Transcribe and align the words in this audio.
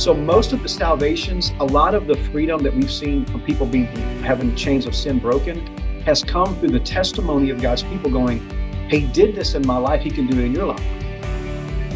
So 0.00 0.14
most 0.14 0.54
of 0.54 0.62
the 0.62 0.68
salvations, 0.70 1.52
a 1.60 1.64
lot 1.66 1.94
of 1.94 2.06
the 2.06 2.16
freedom 2.32 2.62
that 2.62 2.74
we've 2.74 2.90
seen 2.90 3.26
from 3.26 3.42
people 3.42 3.66
being 3.66 3.84
having 4.22 4.56
chains 4.56 4.86
of 4.86 4.94
sin 4.94 5.18
broken, 5.18 5.66
has 6.06 6.24
come 6.24 6.58
through 6.58 6.70
the 6.70 6.80
testimony 6.80 7.50
of 7.50 7.60
God's 7.60 7.82
people 7.82 8.10
going, 8.10 8.40
He 8.88 9.06
did 9.08 9.34
this 9.34 9.54
in 9.54 9.66
my 9.66 9.76
life, 9.76 10.00
He 10.00 10.10
can 10.10 10.26
do 10.26 10.38
it 10.38 10.46
in 10.46 10.54
your 10.54 10.64
life. 10.64 10.82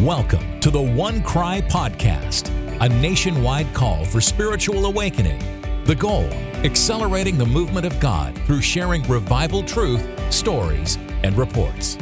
Welcome 0.00 0.60
to 0.60 0.70
the 0.70 0.80
OneCry 0.80 1.66
Podcast, 1.70 2.50
a 2.82 2.90
nationwide 3.00 3.72
call 3.72 4.04
for 4.04 4.20
spiritual 4.20 4.84
awakening. 4.84 5.38
The 5.86 5.94
goal 5.94 6.28
accelerating 6.62 7.38
the 7.38 7.46
movement 7.46 7.86
of 7.86 7.98
God 8.00 8.38
through 8.44 8.60
sharing 8.60 9.02
revival 9.04 9.62
truth, 9.62 10.06
stories, 10.30 10.98
and 11.22 11.34
reports. 11.38 11.96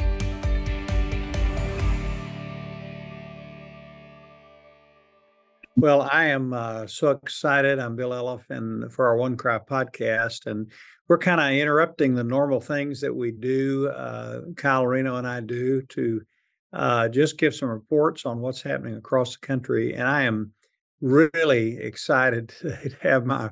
Well, 5.83 6.09
I 6.13 6.27
am 6.27 6.53
uh, 6.53 6.87
so 6.87 7.11
excited. 7.11 7.81
I'm 7.81 7.97
Bill 7.97 8.11
Elliff, 8.11 8.49
and 8.51 8.93
for 8.93 9.09
our 9.09 9.17
OneCry 9.17 9.67
podcast, 9.67 10.47
and 10.47 10.71
we're 11.09 11.19
kind 11.19 11.41
of 11.41 11.51
interrupting 11.61 12.15
the 12.15 12.23
normal 12.23 12.61
things 12.61 13.01
that 13.01 13.13
we 13.13 13.33
do. 13.33 13.89
Uh, 13.89 14.43
Kyle 14.57 14.87
Reno 14.87 15.17
and 15.17 15.27
I 15.27 15.41
do 15.41 15.83
to 15.83 16.23
uh, 16.73 17.09
just 17.09 17.37
give 17.37 17.53
some 17.53 17.69
reports 17.69 18.27
on 18.27 18.39
what's 18.39 18.63
happening 18.63 18.95
across 18.95 19.33
the 19.33 19.45
country. 19.45 19.95
And 19.95 20.07
I 20.07 20.23
am 20.23 20.53
really 21.01 21.79
excited 21.79 22.51
to 22.61 22.97
have 23.01 23.27
my 23.27 23.51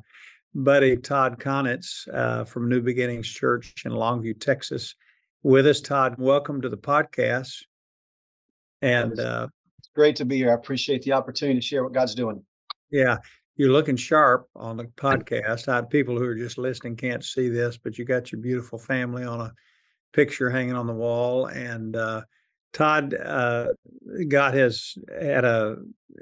buddy 0.54 0.98
Todd 0.98 1.40
Kaunitz 1.40 2.06
uh, 2.14 2.44
from 2.44 2.68
New 2.68 2.80
Beginnings 2.80 3.26
Church 3.26 3.82
in 3.84 3.90
Longview, 3.90 4.38
Texas, 4.38 4.94
with 5.42 5.66
us. 5.66 5.80
Todd, 5.80 6.14
welcome 6.16 6.60
to 6.60 6.68
the 6.68 6.78
podcast. 6.78 7.64
And 8.82 9.18
uh, 9.18 9.48
great 9.88 10.16
to 10.16 10.24
be 10.24 10.36
here. 10.36 10.50
I 10.50 10.54
appreciate 10.54 11.02
the 11.02 11.12
opportunity 11.12 11.58
to 11.58 11.66
share 11.66 11.82
what 11.82 11.92
God's 11.92 12.14
doing. 12.14 12.42
Yeah, 12.90 13.18
you're 13.56 13.72
looking 13.72 13.96
sharp 13.96 14.48
on 14.56 14.76
the 14.76 14.84
podcast. 14.84 15.68
I, 15.68 15.82
people 15.82 16.16
who 16.16 16.24
are 16.24 16.34
just 16.34 16.58
listening 16.58 16.96
can't 16.96 17.24
see 17.24 17.48
this, 17.48 17.76
but 17.76 17.98
you 17.98 18.04
got 18.04 18.32
your 18.32 18.40
beautiful 18.40 18.78
family 18.78 19.24
on 19.24 19.40
a 19.40 19.52
picture 20.12 20.50
hanging 20.50 20.74
on 20.74 20.86
the 20.86 20.94
wall. 20.94 21.46
And 21.46 21.94
uh, 21.94 22.22
Todd 22.72 23.14
uh, 23.14 23.68
got 24.28 24.54
his 24.54 24.96
had 25.20 25.44
a 25.44 25.76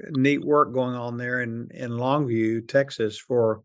neat 0.09 0.43
work 0.43 0.73
going 0.73 0.95
on 0.95 1.17
there 1.17 1.41
in 1.41 1.69
in 1.73 1.91
Longview, 1.91 2.67
Texas, 2.67 3.17
for 3.17 3.63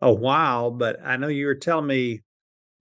a 0.00 0.12
while. 0.12 0.70
But 0.70 0.98
I 1.04 1.16
know 1.16 1.28
you 1.28 1.46
were 1.46 1.54
telling 1.54 1.86
me 1.86 2.22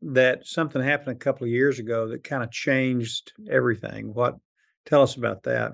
that 0.01 0.47
something 0.47 0.81
happened 0.81 1.17
a 1.17 1.19
couple 1.19 1.45
of 1.45 1.51
years 1.51 1.79
ago 1.79 2.07
that 2.07 2.23
kind 2.23 2.43
of 2.43 2.51
changed 2.51 3.33
everything. 3.49 4.13
What? 4.13 4.37
Tell 4.85 5.01
us 5.01 5.15
about 5.15 5.43
that 5.43 5.73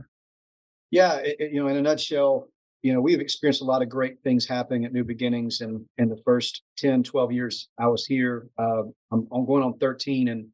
yeah, 0.91 1.15
it, 1.17 1.51
you 1.51 1.61
know, 1.61 1.67
in 1.67 1.77
a 1.77 1.81
nutshell, 1.81 2.49
you 2.81 2.93
know, 2.93 3.01
we've 3.01 3.19
experienced 3.19 3.61
a 3.61 3.65
lot 3.65 3.81
of 3.81 3.89
great 3.89 4.21
things 4.23 4.47
happening 4.47 4.85
at 4.85 4.93
New 4.93 5.03
Beginnings 5.03 5.61
and 5.61 5.83
in 5.97 6.07
the 6.07 6.21
first 6.23 6.61
10, 6.77 7.03
12 7.03 7.31
years 7.31 7.67
I 7.79 7.87
was 7.87 8.05
here. 8.05 8.47
Uh, 8.59 8.83
I'm, 9.11 9.27
I'm, 9.31 9.45
going 9.45 9.63
on 9.63 9.79
13. 9.79 10.27
And 10.27 10.47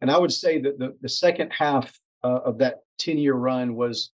and 0.00 0.10
I 0.10 0.18
would 0.18 0.32
say 0.32 0.60
that 0.60 0.78
the, 0.78 0.96
the 1.00 1.08
second 1.08 1.50
half 1.50 1.92
uh, 2.22 2.40
of 2.44 2.58
that 2.58 2.80
10 2.98 3.18
year 3.18 3.34
run 3.34 3.74
was 3.74 4.12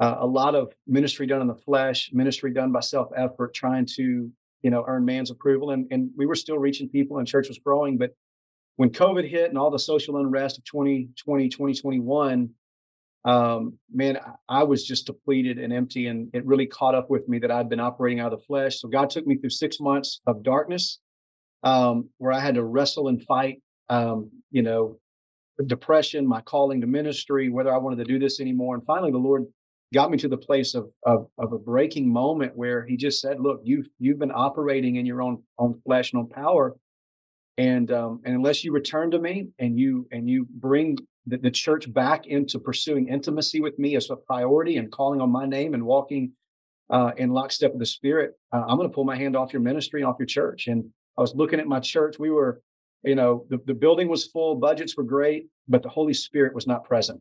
uh, 0.00 0.16
a 0.18 0.26
lot 0.26 0.54
of 0.54 0.72
ministry 0.86 1.26
done 1.26 1.40
in 1.40 1.46
the 1.46 1.54
flesh, 1.54 2.10
ministry 2.12 2.52
done 2.52 2.72
by 2.72 2.80
self 2.80 3.08
effort, 3.16 3.54
trying 3.54 3.86
to, 3.96 4.30
you 4.62 4.70
know, 4.70 4.84
earn 4.88 5.04
man's 5.04 5.30
approval. 5.30 5.70
And, 5.70 5.86
and 5.90 6.10
we 6.16 6.26
were 6.26 6.34
still 6.34 6.58
reaching 6.58 6.88
people 6.88 7.18
and 7.18 7.28
church 7.28 7.48
was 7.48 7.58
growing. 7.58 7.98
But 7.98 8.16
when 8.76 8.90
COVID 8.90 9.28
hit 9.28 9.48
and 9.48 9.58
all 9.58 9.70
the 9.70 9.78
social 9.78 10.16
unrest 10.18 10.58
of 10.58 10.64
2020, 10.64 11.48
2021, 11.48 12.50
um, 13.26 13.76
man, 13.92 14.18
I 14.48 14.62
was 14.62 14.86
just 14.86 15.06
depleted 15.06 15.58
and 15.58 15.72
empty, 15.72 16.06
and 16.06 16.30
it 16.32 16.46
really 16.46 16.66
caught 16.66 16.94
up 16.94 17.10
with 17.10 17.28
me 17.28 17.40
that 17.40 17.50
I'd 17.50 17.68
been 17.68 17.80
operating 17.80 18.20
out 18.20 18.32
of 18.32 18.38
the 18.38 18.44
flesh. 18.46 18.80
So 18.80 18.88
God 18.88 19.10
took 19.10 19.26
me 19.26 19.36
through 19.36 19.50
six 19.50 19.80
months 19.80 20.20
of 20.28 20.44
darkness, 20.44 21.00
um, 21.64 22.08
where 22.18 22.32
I 22.32 22.38
had 22.38 22.54
to 22.54 22.64
wrestle 22.64 23.08
and 23.08 23.20
fight, 23.24 23.60
um, 23.88 24.30
you 24.52 24.62
know, 24.62 24.98
depression, 25.66 26.24
my 26.24 26.40
calling 26.42 26.80
to 26.82 26.86
ministry, 26.86 27.48
whether 27.48 27.74
I 27.74 27.78
wanted 27.78 27.96
to 27.96 28.04
do 28.04 28.20
this 28.20 28.40
anymore. 28.40 28.76
And 28.76 28.86
finally, 28.86 29.10
the 29.10 29.18
Lord 29.18 29.44
got 29.92 30.12
me 30.12 30.18
to 30.18 30.28
the 30.28 30.36
place 30.36 30.74
of, 30.74 30.88
of, 31.04 31.26
of 31.38 31.52
a 31.52 31.58
breaking 31.58 32.12
moment 32.12 32.52
where 32.54 32.86
He 32.86 32.96
just 32.96 33.20
said, 33.20 33.40
"Look, 33.40 33.60
you've 33.64 33.88
you've 33.98 34.20
been 34.20 34.32
operating 34.32 34.96
in 34.96 35.06
your 35.06 35.20
own 35.20 35.42
own 35.58 35.80
flesh 35.84 36.12
and 36.12 36.20
own 36.20 36.28
power." 36.28 36.76
And 37.58 37.90
um, 37.90 38.20
and 38.24 38.36
unless 38.36 38.62
you 38.62 38.70
return 38.70 39.10
to 39.10 39.18
me 39.18 39.48
and 39.58 39.76
you 39.76 40.06
and 40.12 40.30
you 40.30 40.46
bring 40.48 40.98
the, 41.26 41.38
the 41.38 41.50
church 41.50 41.92
back 41.92 42.26
into 42.26 42.58
pursuing 42.58 43.08
intimacy 43.08 43.60
with 43.60 43.78
me 43.78 43.96
as 43.96 44.10
a 44.10 44.16
priority 44.16 44.76
and 44.76 44.90
calling 44.90 45.20
on 45.20 45.30
my 45.30 45.46
name 45.46 45.74
and 45.74 45.84
walking 45.84 46.32
uh, 46.90 47.10
in 47.16 47.30
lockstep 47.30 47.72
with 47.72 47.80
the 47.80 47.86
Spirit, 47.86 48.34
uh, 48.52 48.62
I'm 48.66 48.76
going 48.76 48.88
to 48.88 48.94
pull 48.94 49.04
my 49.04 49.16
hand 49.16 49.36
off 49.36 49.52
your 49.52 49.62
ministry 49.62 50.02
off 50.02 50.16
your 50.18 50.26
church. 50.26 50.68
And 50.68 50.84
I 51.18 51.20
was 51.20 51.34
looking 51.34 51.58
at 51.58 51.66
my 51.66 51.80
church. 51.80 52.18
We 52.18 52.30
were, 52.30 52.62
you 53.02 53.14
know, 53.14 53.44
the, 53.50 53.58
the 53.66 53.74
building 53.74 54.08
was 54.08 54.26
full, 54.26 54.54
budgets 54.54 54.96
were 54.96 55.04
great, 55.04 55.48
but 55.68 55.82
the 55.82 55.88
Holy 55.88 56.14
Spirit 56.14 56.54
was 56.54 56.66
not 56.66 56.84
present. 56.84 57.20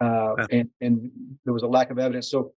Uh, 0.00 0.34
and, 0.50 0.68
and 0.80 1.10
there 1.44 1.54
was 1.54 1.62
a 1.62 1.68
lack 1.68 1.90
of 1.90 1.98
evidence. 1.98 2.30
So, 2.30 2.52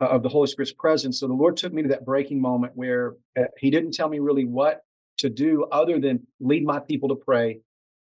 uh, 0.00 0.06
of 0.06 0.22
the 0.22 0.28
Holy 0.28 0.48
Spirit's 0.48 0.72
presence. 0.72 1.20
So 1.20 1.28
the 1.28 1.34
Lord 1.34 1.56
took 1.56 1.72
me 1.72 1.82
to 1.82 1.88
that 1.88 2.04
breaking 2.04 2.40
moment 2.40 2.72
where 2.74 3.14
uh, 3.38 3.44
He 3.58 3.70
didn't 3.70 3.92
tell 3.92 4.08
me 4.08 4.18
really 4.18 4.44
what 4.44 4.80
to 5.18 5.30
do 5.30 5.66
other 5.70 6.00
than 6.00 6.26
lead 6.40 6.64
my 6.64 6.80
people 6.80 7.08
to 7.10 7.14
pray 7.14 7.60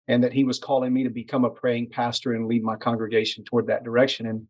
and 0.09 0.25
that 0.25 0.33
he 0.33 0.45
was 0.45 0.59
calling 0.59 0.93
me 0.93 1.05
to 1.05 1.11
become 1.11 1.45
a 1.45 1.51
praying 1.51 1.91
pastor 1.91 2.33
and 2.33 2.49
lead 2.49 2.63
my 2.63 2.77
congregation 2.77 3.45
toward 3.45 3.67
that 3.69 3.85
direction. 3.85 4.27
And 4.27 4.47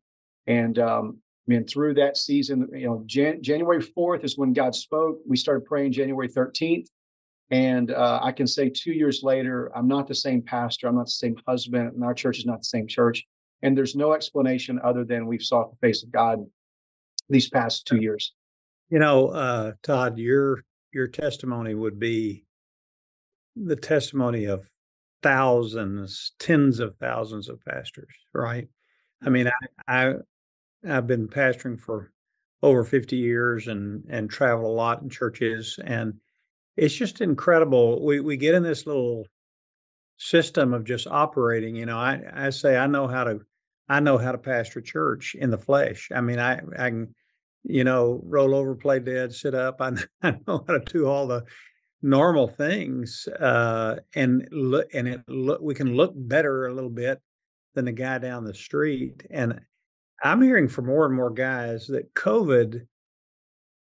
and 0.46 0.78
um, 0.78 1.18
mean, 1.48 1.64
through 1.66 1.94
that 1.94 2.16
season, 2.16 2.68
you 2.72 2.86
know, 2.86 3.02
Jan- 3.06 3.42
January 3.42 3.82
4th 3.82 4.22
is 4.22 4.36
when 4.36 4.52
God 4.52 4.74
spoke. 4.74 5.18
We 5.26 5.36
started 5.36 5.64
praying 5.64 5.92
January 5.92 6.28
13th. 6.28 6.86
And 7.50 7.90
uh, 7.90 8.20
I 8.22 8.32
can 8.32 8.46
say 8.46 8.68
two 8.68 8.92
years 8.92 9.22
later, 9.22 9.72
I'm 9.74 9.88
not 9.88 10.06
the 10.06 10.14
same 10.14 10.42
pastor. 10.42 10.86
I'm 10.86 10.96
not 10.96 11.06
the 11.06 11.12
same 11.12 11.36
husband. 11.48 11.94
And 11.94 12.04
our 12.04 12.12
church 12.12 12.38
is 12.38 12.44
not 12.44 12.58
the 12.58 12.64
same 12.64 12.86
church. 12.86 13.24
And 13.62 13.76
there's 13.76 13.96
no 13.96 14.12
explanation 14.12 14.78
other 14.84 15.04
than 15.04 15.26
we've 15.26 15.42
sought 15.42 15.70
the 15.70 15.86
face 15.86 16.02
of 16.02 16.12
God 16.12 16.44
these 17.30 17.48
past 17.48 17.86
two 17.86 17.96
years. 17.96 18.34
You 18.90 18.98
know, 18.98 19.28
uh, 19.28 19.72
Todd, 19.82 20.18
your 20.18 20.62
your 20.92 21.08
testimony 21.08 21.74
would 21.74 21.98
be 21.98 22.44
the 23.56 23.76
testimony 23.76 24.44
of 24.44 24.68
thousands, 25.22 26.32
tens 26.38 26.80
of 26.80 26.96
thousands 26.96 27.48
of 27.48 27.64
pastors, 27.64 28.14
right? 28.32 28.68
I 29.22 29.30
mean, 29.30 29.48
I, 29.48 30.08
I 30.08 30.14
I've 30.88 31.06
been 31.06 31.28
pastoring 31.28 31.80
for 31.80 32.12
over 32.62 32.84
50 32.84 33.16
years 33.16 33.68
and 33.68 34.04
and 34.08 34.30
travel 34.30 34.70
a 34.70 34.74
lot 34.74 35.02
in 35.02 35.10
churches 35.10 35.78
and 35.84 36.14
it's 36.76 36.94
just 36.94 37.20
incredible. 37.20 38.04
We 38.04 38.20
we 38.20 38.36
get 38.36 38.54
in 38.54 38.62
this 38.62 38.86
little 38.86 39.26
system 40.18 40.72
of 40.74 40.84
just 40.84 41.06
operating, 41.06 41.74
you 41.76 41.86
know, 41.86 41.98
I 41.98 42.20
I 42.32 42.50
say 42.50 42.76
I 42.76 42.86
know 42.86 43.08
how 43.08 43.24
to 43.24 43.40
I 43.88 44.00
know 44.00 44.18
how 44.18 44.32
to 44.32 44.38
pastor 44.38 44.80
church 44.80 45.34
in 45.34 45.50
the 45.50 45.58
flesh. 45.58 46.10
I 46.14 46.20
mean, 46.20 46.38
I 46.38 46.60
I 46.78 46.90
can 46.90 47.14
you 47.64 47.84
know, 47.84 48.20
roll 48.24 48.54
over, 48.54 48.74
play 48.74 48.98
dead, 48.98 49.32
sit 49.32 49.54
up. 49.54 49.80
I, 49.80 49.92
I 50.22 50.38
know 50.46 50.64
how 50.66 50.78
to 50.78 50.92
do 50.92 51.06
all 51.06 51.26
the 51.26 51.44
normal 52.02 52.46
things 52.46 53.26
uh, 53.40 53.96
and 54.14 54.48
look 54.52 54.88
and 54.94 55.08
it 55.08 55.20
look 55.28 55.60
we 55.60 55.74
can 55.74 55.94
look 55.96 56.12
better 56.14 56.66
a 56.66 56.74
little 56.74 56.90
bit 56.90 57.20
than 57.74 57.84
the 57.84 57.92
guy 57.92 58.18
down 58.18 58.44
the 58.44 58.54
street 58.54 59.26
and 59.30 59.60
i'm 60.22 60.40
hearing 60.40 60.68
from 60.68 60.86
more 60.86 61.06
and 61.06 61.14
more 61.14 61.30
guys 61.30 61.86
that 61.86 62.12
covid 62.14 62.86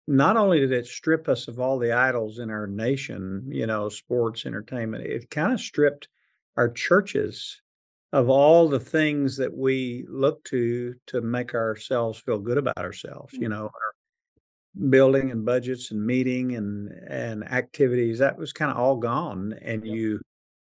not 0.06 0.37
only 0.37 0.60
did 0.60 0.72
it 0.72 0.87
strip 0.87 1.28
us 1.28 1.49
of 1.49 1.60
all 1.60 1.78
the 1.78 1.93
idols 1.93 2.38
in 2.38 2.50
our 2.50 2.66
nation 2.66 3.43
you 3.49 3.66
know 3.66 3.88
sports 3.88 4.47
entertainment 4.47 5.04
it 5.04 5.28
kind 5.31 5.53
of 5.53 5.60
stripped 5.60 6.09
our 6.56 6.71
churches 6.71 7.60
of 8.12 8.31
all 8.31 8.69
the 8.69 8.81
things 8.81 9.37
that 9.37 9.54
we 9.54 10.06
look 10.09 10.43
to 10.44 10.94
to 11.06 11.21
make 11.21 11.54
ourselves 11.54 12.19
feel 12.19 12.38
good 12.38 12.59
about 12.59 12.78
ourselves 12.78 13.34
you 13.34 13.48
mm. 13.48 13.51
know 13.51 13.65
our 13.65 13.96
building 14.91 15.31
and 15.31 15.45
budgets 15.45 15.91
and 15.91 16.05
meeting 16.05 16.55
and 16.55 16.91
and 17.09 17.45
activities 17.51 18.19
that 18.19 18.37
was 18.37 18.53
kind 18.53 18.71
of 18.71 18.77
all 18.77 18.97
gone 18.97 19.55
and 19.63 19.87
you 19.87 20.21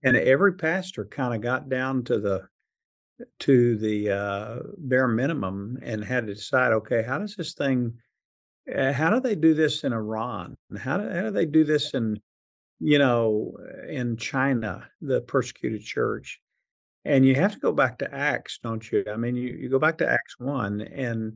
and 0.04 0.16
every 0.16 0.54
pastor 0.54 1.06
kind 1.06 1.34
of 1.34 1.42
got 1.42 1.68
down 1.68 2.04
to 2.04 2.18
the 2.18 2.48
to 3.40 3.75
the 3.78 4.10
uh, 4.10 4.60
bare 4.78 5.10
minimum 5.10 5.78
and 5.81 6.04
had 6.04 6.28
to 6.28 6.34
decide 6.34 6.72
okay 6.72 7.04
how 7.04 7.18
does 7.18 7.36
this 7.36 7.54
thing 7.54 7.94
uh, 8.74 8.94
how 8.94 9.10
do 9.10 9.19
they 9.19 9.36
do 9.36 9.54
this 9.54 9.84
in 9.84 9.94
iran? 9.94 10.56
How 10.78 10.98
do, 10.98 11.10
how 11.10 11.24
do 11.24 11.31
they 11.31 11.45
do 11.45 11.63
this 11.63 11.94
in 11.94 12.19
you 12.80 12.98
know 12.98 13.52
in 13.90 14.16
china 14.16 14.88
the 15.02 15.22
persecuted 15.22 15.81
church? 15.81 16.40
And 17.06 17.25
you 17.25 17.36
have 17.36 17.54
to 17.54 17.60
go 17.60 17.74
back 17.74 17.98
to 18.00 18.13
acts 18.13 18.60
don't 18.63 18.90
you? 18.92 19.04
I 19.12 19.18
mean 19.18 19.36
you, 19.36 19.50
you 19.60 19.69
go 19.69 19.80
back 19.80 19.98
to 19.98 20.10
acts 20.10 20.40
1 20.40 20.81
and 20.81 21.34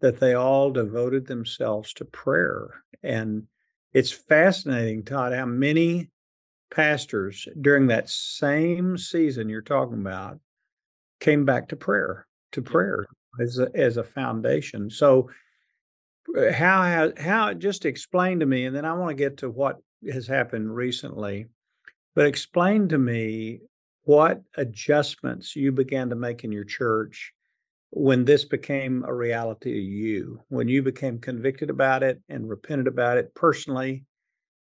that 0.00 0.20
they 0.20 0.34
all 0.34 0.70
devoted 0.70 1.26
themselves 1.26 1.92
to 1.94 2.04
prayer. 2.04 2.82
And 3.02 3.44
it's 3.92 4.12
fascinating, 4.12 5.04
Todd, 5.04 5.32
how 5.32 5.46
many 5.46 6.10
pastors 6.70 7.46
during 7.60 7.86
that 7.86 8.08
same 8.10 8.98
season 8.98 9.48
you're 9.48 9.62
talking 9.62 10.00
about 10.00 10.38
came 11.20 11.44
back 11.44 11.68
to 11.68 11.76
prayer, 11.76 12.26
to 12.52 12.62
prayer 12.62 13.06
as 13.40 13.58
a, 13.58 13.70
as 13.74 13.96
a 13.96 14.04
foundation. 14.04 14.90
So 14.90 15.30
uh, 16.36 16.52
how 16.52 16.82
has 16.82 17.12
how 17.18 17.54
just 17.54 17.84
explain 17.84 18.40
to 18.40 18.46
me, 18.46 18.66
and 18.66 18.74
then 18.74 18.84
I 18.84 18.92
want 18.92 19.10
to 19.10 19.14
get 19.14 19.38
to 19.38 19.50
what 19.50 19.78
has 20.12 20.26
happened 20.26 20.74
recently. 20.74 21.46
But 22.14 22.26
explain 22.26 22.88
to 22.88 22.98
me 22.98 23.60
what 24.02 24.42
adjustments 24.56 25.54
you 25.54 25.72
began 25.72 26.10
to 26.10 26.16
make 26.16 26.44
in 26.44 26.52
your 26.52 26.64
church 26.64 27.32
when 27.98 28.26
this 28.26 28.44
became 28.44 29.02
a 29.08 29.14
reality 29.14 29.72
to 29.72 29.80
you, 29.80 30.38
when 30.48 30.68
you 30.68 30.82
became 30.82 31.18
convicted 31.18 31.70
about 31.70 32.02
it 32.02 32.20
and 32.28 32.46
repented 32.46 32.86
about 32.86 33.16
it 33.16 33.34
personally, 33.34 34.04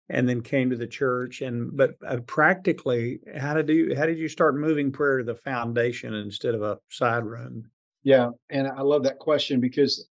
and 0.09 0.30
then 0.30 0.39
came 0.39 0.69
to 0.69 0.75
the 0.75 0.85
church. 0.85 1.41
And 1.41 1.75
but 1.75 1.95
uh, 2.07 2.18
practically, 2.27 3.21
how 3.35 3.56
did 3.56 3.69
you 3.69 3.95
how 3.95 4.06
did 4.06 4.19
you 4.19 4.27
start 4.27 4.56
moving 4.56 4.91
prayer 4.91 5.18
to 5.18 5.24
the 5.24 5.33
foundation 5.33 6.13
instead 6.13 6.53
of 6.53 6.62
a 6.62 6.77
side 6.89 7.25
room? 7.25 7.71
Yeah, 8.03 8.30
and 8.51 8.68
I 8.68 8.81
love 8.81 9.01
that 9.03 9.18
question 9.18 9.59
because, 9.59 10.07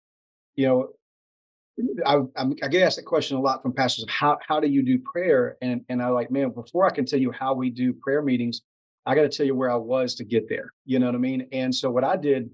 you 0.55 0.67
know, 0.67 0.89
I, 2.07 2.21
I 2.63 2.69
get 2.69 2.85
asked 2.85 2.97
that 2.97 3.05
question 3.05 3.37
a 3.37 3.41
lot 3.41 3.61
from 3.61 3.75
pastors 3.75 4.05
of 4.05 4.09
how 4.09 4.39
how 4.49 4.61
do 4.61 4.69
you 4.69 4.83
do 4.83 4.99
prayer, 4.99 5.59
and 5.61 5.85
and 5.91 6.03
I 6.03 6.09
like 6.09 6.31
man 6.31 6.53
before 6.53 6.87
I 6.87 6.91
can 6.91 7.05
tell 7.05 7.21
you 7.21 7.33
how 7.33 7.53
we 7.53 7.69
do 7.69 7.93
prayer 7.93 8.23
meetings, 8.23 8.63
I 9.05 9.15
got 9.15 9.23
to 9.23 9.29
tell 9.29 9.45
you 9.45 9.55
where 9.55 9.71
I 9.71 9.77
was 9.77 10.15
to 10.15 10.25
get 10.25 10.49
there. 10.49 10.73
You 10.87 10.99
know 10.99 11.07
what 11.07 11.15
I 11.15 11.19
mean? 11.19 11.49
And 11.53 11.75
so 11.75 11.91
what 11.91 12.03
I 12.03 12.17
did 12.17 12.49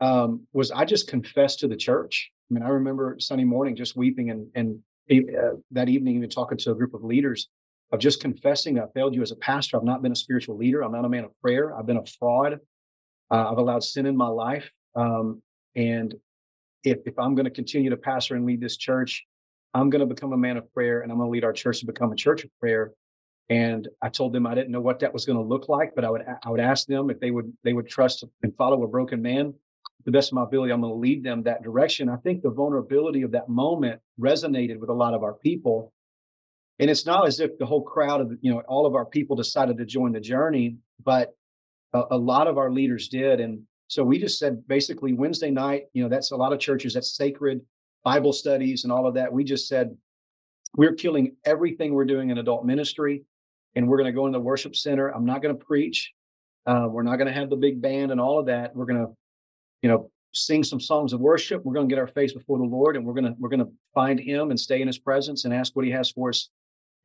um, 0.00 0.46
was 0.52 0.70
I 0.70 0.84
just 0.84 1.08
confessed 1.08 1.60
to 1.60 1.68
the 1.68 1.76
church. 1.76 2.30
I 2.50 2.54
mean, 2.54 2.62
I 2.62 2.68
remember 2.68 3.16
Sunday 3.18 3.44
morning 3.44 3.76
just 3.76 3.96
weeping 3.96 4.30
and 4.30 4.46
and 4.54 4.78
uh, 5.10 5.56
that 5.72 5.88
evening 5.88 6.16
even 6.16 6.30
talking 6.30 6.58
to 6.58 6.70
a 6.70 6.74
group 6.74 6.94
of 6.94 7.02
leaders 7.02 7.48
of 7.92 7.98
just 7.98 8.20
confessing 8.20 8.78
I 8.78 8.84
failed 8.94 9.14
you 9.14 9.22
as 9.22 9.32
a 9.32 9.36
pastor. 9.36 9.76
I've 9.76 9.84
not 9.84 10.02
been 10.02 10.12
a 10.12 10.16
spiritual 10.16 10.56
leader. 10.56 10.82
I'm 10.82 10.92
not 10.92 11.04
a 11.04 11.08
man 11.08 11.24
of 11.24 11.32
prayer. 11.40 11.74
I've 11.76 11.86
been 11.86 11.96
a 11.96 12.06
fraud. 12.18 12.60
Uh, 13.30 13.50
I've 13.50 13.58
allowed 13.58 13.82
sin 13.82 14.06
in 14.06 14.16
my 14.16 14.28
life. 14.28 14.70
Um, 14.94 15.42
and 15.74 16.14
if, 16.84 16.98
if 17.06 17.18
I'm 17.18 17.34
going 17.34 17.44
to 17.44 17.50
continue 17.50 17.90
to 17.90 17.96
pastor 17.96 18.36
and 18.36 18.46
lead 18.46 18.60
this 18.60 18.76
church, 18.76 19.24
I'm 19.74 19.90
going 19.90 20.00
to 20.00 20.06
become 20.06 20.32
a 20.32 20.36
man 20.36 20.56
of 20.56 20.72
prayer 20.72 21.00
and 21.00 21.12
I'm 21.12 21.18
going 21.18 21.28
to 21.28 21.32
lead 21.32 21.44
our 21.44 21.52
church 21.52 21.80
to 21.80 21.86
become 21.86 22.12
a 22.12 22.16
church 22.16 22.44
of 22.44 22.50
prayer. 22.58 22.92
And 23.48 23.88
I 24.00 24.08
told 24.08 24.32
them 24.32 24.46
I 24.46 24.54
didn't 24.54 24.70
know 24.70 24.80
what 24.80 25.00
that 25.00 25.12
was 25.12 25.24
going 25.24 25.38
to 25.38 25.44
look 25.44 25.68
like, 25.68 25.94
but 25.94 26.04
I 26.04 26.10
would 26.10 26.22
I 26.44 26.50
would 26.50 26.60
ask 26.60 26.86
them 26.86 27.10
if 27.10 27.18
they 27.18 27.32
would 27.32 27.52
they 27.64 27.72
would 27.72 27.88
trust 27.88 28.24
and 28.44 28.56
follow 28.56 28.84
a 28.84 28.88
broken 28.88 29.20
man. 29.20 29.54
The 30.04 30.10
best 30.10 30.30
of 30.30 30.34
my 30.34 30.44
ability, 30.44 30.72
I'm 30.72 30.80
going 30.80 30.92
to 30.92 30.98
lead 30.98 31.22
them 31.22 31.42
that 31.42 31.62
direction. 31.62 32.08
I 32.08 32.16
think 32.16 32.42
the 32.42 32.50
vulnerability 32.50 33.22
of 33.22 33.32
that 33.32 33.48
moment 33.48 34.00
resonated 34.18 34.78
with 34.78 34.90
a 34.90 34.94
lot 34.94 35.14
of 35.14 35.22
our 35.22 35.34
people. 35.34 35.92
And 36.78 36.88
it's 36.88 37.04
not 37.04 37.26
as 37.26 37.40
if 37.40 37.58
the 37.58 37.66
whole 37.66 37.82
crowd 37.82 38.20
of 38.20 38.32
you 38.40 38.52
know 38.52 38.62
all 38.68 38.86
of 38.86 38.94
our 38.94 39.04
people 39.04 39.36
decided 39.36 39.76
to 39.78 39.84
join 39.84 40.12
the 40.12 40.20
journey, 40.20 40.76
but 41.04 41.34
a, 41.92 42.02
a 42.12 42.18
lot 42.18 42.46
of 42.46 42.58
our 42.58 42.70
leaders 42.70 43.08
did. 43.08 43.40
And 43.40 43.62
so 43.88 44.04
we 44.04 44.18
just 44.18 44.38
said 44.38 44.66
basically 44.66 45.12
Wednesday 45.12 45.50
night, 45.50 45.84
you 45.92 46.02
know, 46.02 46.08
that's 46.08 46.30
a 46.30 46.36
lot 46.36 46.52
of 46.52 46.60
churches, 46.60 46.94
that's 46.94 47.16
sacred 47.16 47.60
Bible 48.04 48.32
studies 48.32 48.84
and 48.84 48.92
all 48.92 49.06
of 49.06 49.14
that. 49.14 49.32
We 49.32 49.44
just 49.44 49.68
said, 49.68 49.96
we're 50.76 50.94
killing 50.94 51.36
everything 51.44 51.92
we're 51.92 52.04
doing 52.04 52.30
in 52.30 52.38
adult 52.38 52.64
ministry 52.64 53.24
and 53.74 53.88
we're 53.88 53.98
going 53.98 54.06
to 54.06 54.12
go 54.12 54.26
in 54.26 54.32
the 54.32 54.40
worship 54.40 54.76
center. 54.76 55.08
I'm 55.08 55.24
not 55.24 55.42
going 55.42 55.56
to 55.56 55.64
preach. 55.64 56.12
Uh, 56.66 56.86
we're 56.88 57.02
not 57.02 57.16
going 57.16 57.26
to 57.26 57.32
have 57.32 57.50
the 57.50 57.56
big 57.56 57.82
band 57.82 58.12
and 58.12 58.20
all 58.20 58.38
of 58.38 58.46
that. 58.46 58.74
We're 58.74 58.86
going 58.86 59.06
to, 59.06 59.12
you 59.82 59.88
know, 59.88 60.10
sing 60.32 60.62
some 60.62 60.80
songs 60.80 61.12
of 61.12 61.20
worship. 61.20 61.64
We're 61.64 61.74
going 61.74 61.88
to 61.88 61.92
get 61.92 62.00
our 62.00 62.06
face 62.06 62.32
before 62.32 62.58
the 62.58 62.64
Lord 62.64 62.96
and 62.96 63.04
we're 63.04 63.14
going 63.14 63.24
to, 63.24 63.34
we're 63.38 63.48
going 63.48 63.64
to 63.64 63.72
find 63.94 64.20
him 64.20 64.50
and 64.50 64.58
stay 64.58 64.80
in 64.80 64.86
his 64.86 64.98
presence 64.98 65.44
and 65.44 65.52
ask 65.52 65.74
what 65.74 65.84
he 65.84 65.90
has 65.90 66.10
for 66.10 66.28
us. 66.28 66.48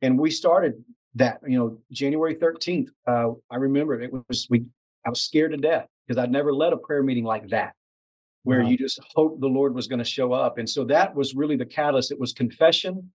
And 0.02 0.18
we 0.18 0.30
started 0.30 0.84
that, 1.14 1.40
you 1.46 1.58
know, 1.58 1.78
January 1.90 2.34
13th. 2.34 2.88
Uh, 3.06 3.32
I 3.50 3.56
remember 3.56 4.00
it 4.00 4.12
was, 4.28 4.46
we, 4.50 4.64
I 5.04 5.10
was 5.10 5.22
scared 5.22 5.52
to 5.52 5.56
death 5.56 5.86
because 6.06 6.22
I'd 6.22 6.30
never 6.30 6.52
led 6.52 6.72
a 6.72 6.76
prayer 6.76 7.02
meeting 7.02 7.24
like 7.24 7.48
that, 7.48 7.74
where 8.44 8.62
wow. 8.62 8.68
you 8.68 8.76
just 8.76 9.00
hope 9.14 9.40
the 9.40 9.46
Lord 9.46 9.74
was 9.74 9.88
going 9.88 9.98
to 9.98 10.04
show 10.04 10.32
up. 10.32 10.58
And 10.58 10.68
so 10.68 10.84
that 10.84 11.14
was 11.14 11.34
really 11.34 11.56
the 11.56 11.66
catalyst. 11.66 12.12
It 12.12 12.20
was 12.20 12.32
confession. 12.32 13.10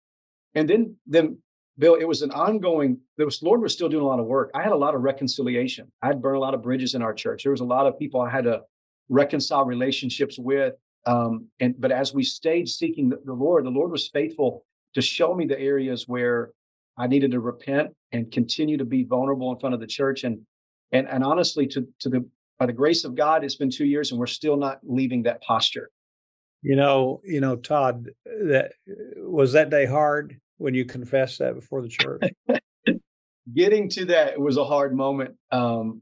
And 0.55 0.67
then, 0.67 0.95
then 1.05 1.37
Bill, 1.77 1.95
it 1.95 2.05
was 2.05 2.21
an 2.21 2.31
ongoing, 2.31 2.99
was, 3.17 3.43
Lord 3.43 3.61
was 3.61 3.73
still 3.73 3.89
doing 3.89 4.03
a 4.03 4.07
lot 4.07 4.19
of 4.19 4.25
work. 4.25 4.49
I 4.55 4.63
had 4.63 4.71
a 4.71 4.77
lot 4.77 4.95
of 4.95 5.01
reconciliation. 5.01 5.91
I'd 6.01 6.21
burned 6.21 6.37
a 6.37 6.41
lot 6.41 6.53
of 6.53 6.63
bridges 6.63 6.95
in 6.95 7.01
our 7.01 7.13
church. 7.13 7.43
There 7.43 7.51
was 7.51 7.61
a 7.61 7.65
lot 7.65 7.85
of 7.85 7.99
people 7.99 8.21
I 8.21 8.29
had 8.29 8.45
to 8.45 8.61
reconcile 9.09 9.65
relationships 9.65 10.37
with. 10.39 10.75
Um, 11.05 11.47
and, 11.59 11.75
but 11.79 11.91
as 11.91 12.13
we 12.13 12.23
stayed 12.23 12.67
seeking 12.67 13.09
the, 13.09 13.19
the 13.25 13.33
Lord, 13.33 13.65
the 13.65 13.69
Lord 13.69 13.91
was 13.91 14.09
faithful 14.09 14.65
to 14.93 15.01
show 15.01 15.33
me 15.33 15.45
the 15.45 15.59
areas 15.59 16.07
where 16.07 16.51
I 16.97 17.07
needed 17.07 17.31
to 17.31 17.39
repent 17.39 17.91
and 18.11 18.31
continue 18.31 18.77
to 18.77 18.85
be 18.85 19.03
vulnerable 19.03 19.51
in 19.51 19.59
front 19.59 19.73
of 19.73 19.81
the 19.81 19.87
church. 19.87 20.23
And, 20.23 20.41
and, 20.91 21.07
and 21.07 21.23
honestly, 21.23 21.67
to, 21.67 21.87
to 21.99 22.09
the 22.09 22.25
by 22.59 22.65
the 22.65 22.73
grace 22.73 23.05
of 23.05 23.15
God, 23.15 23.43
it's 23.43 23.55
been 23.55 23.69
two 23.69 23.85
years 23.85 24.11
and 24.11 24.19
we're 24.19 24.27
still 24.27 24.57
not 24.57 24.79
leaving 24.83 25.23
that 25.23 25.41
posture. 25.41 25.89
You 26.61 26.75
know, 26.75 27.21
you 27.23 27.39
know, 27.39 27.55
Todd, 27.55 28.09
that 28.25 28.73
was 29.15 29.53
that 29.53 29.69
day 29.69 29.85
hard 29.85 30.37
when 30.57 30.73
you 30.73 30.83
confessed 30.83 31.39
that 31.39 31.55
before 31.55 31.81
the 31.81 31.87
church. 31.87 32.21
Getting 33.53 33.89
to 33.91 34.05
that 34.05 34.33
it 34.33 34.39
was 34.39 34.57
a 34.57 34.65
hard 34.65 34.93
moment, 34.93 35.35
um, 35.51 36.01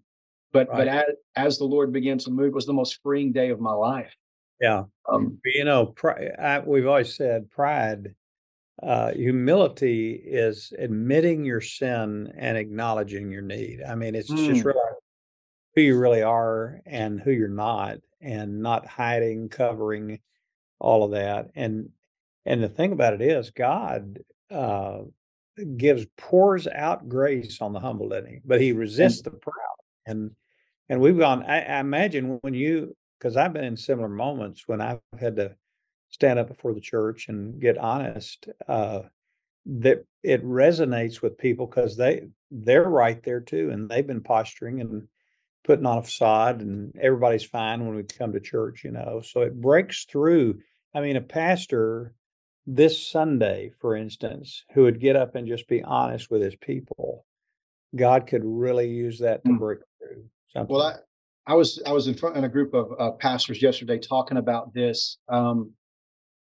but 0.53 0.69
right. 0.69 0.77
but 0.77 0.87
as, 0.87 1.05
as 1.35 1.57
the 1.57 1.65
Lord 1.65 1.91
began 1.91 2.17
to 2.19 2.31
move, 2.31 2.47
it 2.47 2.53
was 2.53 2.65
the 2.65 2.73
most 2.73 2.99
freeing 3.03 3.31
day 3.31 3.49
of 3.49 3.59
my 3.59 3.73
life. 3.73 4.13
Yeah, 4.61 4.83
um, 5.11 5.39
you 5.45 5.65
know, 5.65 5.93
I, 6.39 6.59
we've 6.59 6.87
always 6.87 7.15
said 7.15 7.51
pride, 7.51 8.15
uh, 8.81 9.11
humility 9.11 10.13
is 10.13 10.73
admitting 10.77 11.45
your 11.45 11.61
sin 11.61 12.33
and 12.35 12.57
acknowledging 12.57 13.31
your 13.31 13.43
need. 13.43 13.81
I 13.87 13.95
mean, 13.95 14.15
it's 14.15 14.31
mm. 14.31 14.47
just 14.47 14.65
really 14.65 14.79
who 15.77 15.83
you 15.83 15.95
really 15.99 16.23
are 16.23 16.81
and 16.87 17.21
who 17.21 17.29
you're 17.29 17.47
not 17.47 17.99
and 18.19 18.63
not 18.63 18.87
hiding 18.87 19.47
covering 19.47 20.19
all 20.79 21.03
of 21.03 21.11
that 21.11 21.51
and 21.53 21.89
and 22.47 22.63
the 22.63 22.67
thing 22.67 22.91
about 22.91 23.13
it 23.13 23.21
is 23.21 23.51
god 23.51 24.17
uh 24.49 25.01
gives 25.77 26.07
pours 26.17 26.67
out 26.67 27.07
grace 27.07 27.61
on 27.61 27.73
the 27.73 27.79
humble 27.79 28.09
doesn't 28.09 28.27
he 28.27 28.39
but 28.43 28.59
he 28.59 28.71
resists 28.71 29.21
the 29.21 29.29
proud 29.29 29.76
and 30.07 30.31
and 30.89 30.99
we've 30.99 31.17
gone 31.17 31.43
i, 31.43 31.61
I 31.61 31.79
imagine 31.79 32.39
when 32.41 32.53
you 32.53 32.95
because 33.19 33.37
i've 33.37 33.53
been 33.53 33.63
in 33.63 33.77
similar 33.77 34.09
moments 34.09 34.67
when 34.67 34.81
i've 34.81 35.01
had 35.19 35.35
to 35.35 35.55
stand 36.09 36.39
up 36.39 36.47
before 36.47 36.73
the 36.73 36.81
church 36.81 37.27
and 37.27 37.59
get 37.59 37.77
honest 37.77 38.47
uh 38.67 39.01
that 39.65 40.05
it 40.23 40.43
resonates 40.45 41.21
with 41.21 41.37
people 41.37 41.67
because 41.67 41.97
they 41.97 42.27
they're 42.49 42.89
right 42.89 43.21
there 43.23 43.41
too 43.41 43.69
and 43.71 43.89
they've 43.89 44.07
been 44.07 44.23
posturing 44.23 44.81
and 44.81 45.07
putting 45.67 45.85
on 45.85 45.97
a 45.97 46.01
facade 46.01 46.61
and 46.61 46.95
everybody's 46.99 47.43
fine 47.43 47.85
when 47.85 47.95
we 47.95 48.03
come 48.03 48.31
to 48.31 48.39
church, 48.39 48.83
you 48.85 48.91
know. 48.91 49.21
So 49.23 49.41
it 49.41 49.61
breaks 49.61 50.05
through. 50.05 50.61
I 50.95 51.01
mean, 51.01 51.17
a 51.17 51.21
pastor 51.21 52.15
this 52.65 53.05
Sunday, 53.05 53.73
for 53.79 53.95
instance, 53.95 54.63
who 54.73 54.83
would 54.83 55.01
get 55.01 55.17
up 55.17 55.35
and 55.35 55.47
just 55.47 55.67
be 55.67 55.83
honest 55.83 56.31
with 56.31 56.41
his 56.41 56.55
people, 56.55 57.25
God 57.95 58.27
could 58.27 58.43
really 58.43 58.89
use 58.89 59.19
that 59.19 59.43
to 59.43 59.51
mm. 59.51 59.59
break. 59.59 59.79
Something. 60.49 60.75
Well, 60.75 60.85
I, 60.85 60.95
I 61.51 61.55
was 61.55 61.81
I 61.85 61.91
was 61.91 62.07
in 62.07 62.13
front 62.13 62.37
in 62.37 62.43
a 62.43 62.49
group 62.49 62.73
of 62.73 62.91
uh, 62.99 63.11
pastors 63.11 63.61
yesterday 63.61 63.99
talking 63.99 64.37
about 64.37 64.73
this, 64.73 65.17
um, 65.29 65.71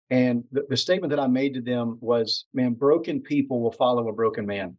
and 0.10 0.43
the, 0.51 0.65
the 0.70 0.77
statement 0.77 1.10
that 1.12 1.20
I 1.20 1.27
made 1.27 1.53
to 1.55 1.62
them 1.62 1.98
was, 2.01 2.46
"Man, 2.53 2.74
broken 2.74 3.22
people 3.22 3.62
will 3.62 3.72
follow 3.72 4.10
a 4.10 4.13
broken 4.13 4.46
man." 4.46 4.77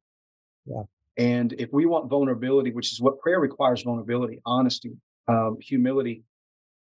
Yeah. 0.67 0.83
And 1.19 1.53
if 1.55 1.71
we 1.73 1.87
want 1.87 2.09
vulnerability, 2.09 2.73
which 2.73 2.93
is 2.93 3.01
what 3.01 3.21
prayer 3.21 3.41
requires 3.41 3.83
vulnerability, 3.83 4.41
honesty, 4.47 4.93
um, 5.29 5.59
humility, 5.61 6.23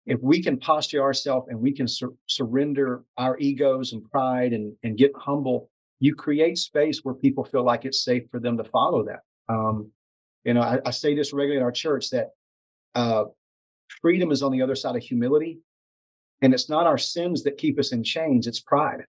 if 0.06 0.20
we 0.22 0.42
can 0.42 0.58
posture 0.58 1.02
ourselves 1.02 1.46
and 1.48 1.58
we 1.58 1.72
can 1.72 1.88
sur- 1.88 2.14
surrender 2.26 3.04
our 3.16 3.36
egos 3.38 3.92
and 3.92 4.08
pride 4.10 4.52
and, 4.52 4.74
and 4.82 4.96
get 4.96 5.12
humble, 5.16 5.70
you 5.98 6.14
create 6.14 6.58
space 6.58 7.00
where 7.02 7.14
people 7.14 7.44
feel 7.44 7.64
like 7.64 7.84
it's 7.84 8.04
safe 8.04 8.22
for 8.30 8.38
them 8.38 8.56
to 8.58 8.64
follow 8.64 9.04
that. 9.04 9.20
Um, 9.48 9.90
you 10.44 10.54
know, 10.54 10.60
I, 10.60 10.78
I, 10.84 10.90
say 10.90 11.14
this 11.14 11.32
regularly 11.32 11.58
in 11.58 11.62
our 11.62 11.72
church 11.72 12.10
that 12.10 12.30
uh, 12.94 13.24
freedom 14.00 14.30
is 14.30 14.42
on 14.42 14.52
the 14.52 14.62
other 14.62 14.74
side 14.74 14.96
of 14.96 15.02
humility. 15.02 15.60
And 16.42 16.52
it's 16.52 16.68
not 16.68 16.86
our 16.86 16.98
sins 16.98 17.42
that 17.44 17.56
keep 17.56 17.78
us 17.78 17.92
in 17.92 18.04
chains, 18.04 18.46
it's 18.46 18.60
pride. 18.60 19.04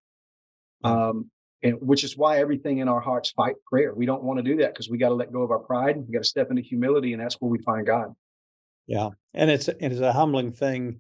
Um, 0.83 1.29
and 1.63 1.75
which 1.81 2.03
is 2.03 2.15
why 2.15 2.37
everything 2.37 2.77
in 2.77 2.87
our 2.87 2.99
hearts 2.99 3.31
fight 3.31 3.55
prayer. 3.67 3.93
We 3.93 4.05
don't 4.05 4.23
want 4.23 4.37
to 4.37 4.43
do 4.43 4.57
that 4.57 4.73
because 4.73 4.87
we 4.87 4.99
got 4.99 5.09
to 5.09 5.15
let 5.15 5.33
go 5.33 5.41
of 5.41 5.51
our 5.51 5.59
pride. 5.59 5.97
We 5.97 6.13
got 6.13 6.21
to 6.21 6.29
step 6.29 6.51
into 6.51 6.61
humility, 6.61 7.13
and 7.13 7.21
that's 7.21 7.35
where 7.41 7.49
we 7.49 7.57
find 7.63 7.87
God. 7.87 8.13
Yeah, 8.85 9.09
and 9.33 9.49
it's 9.49 9.67
it 9.67 9.91
is 9.91 9.99
a 9.99 10.13
humbling 10.13 10.51
thing, 10.51 10.99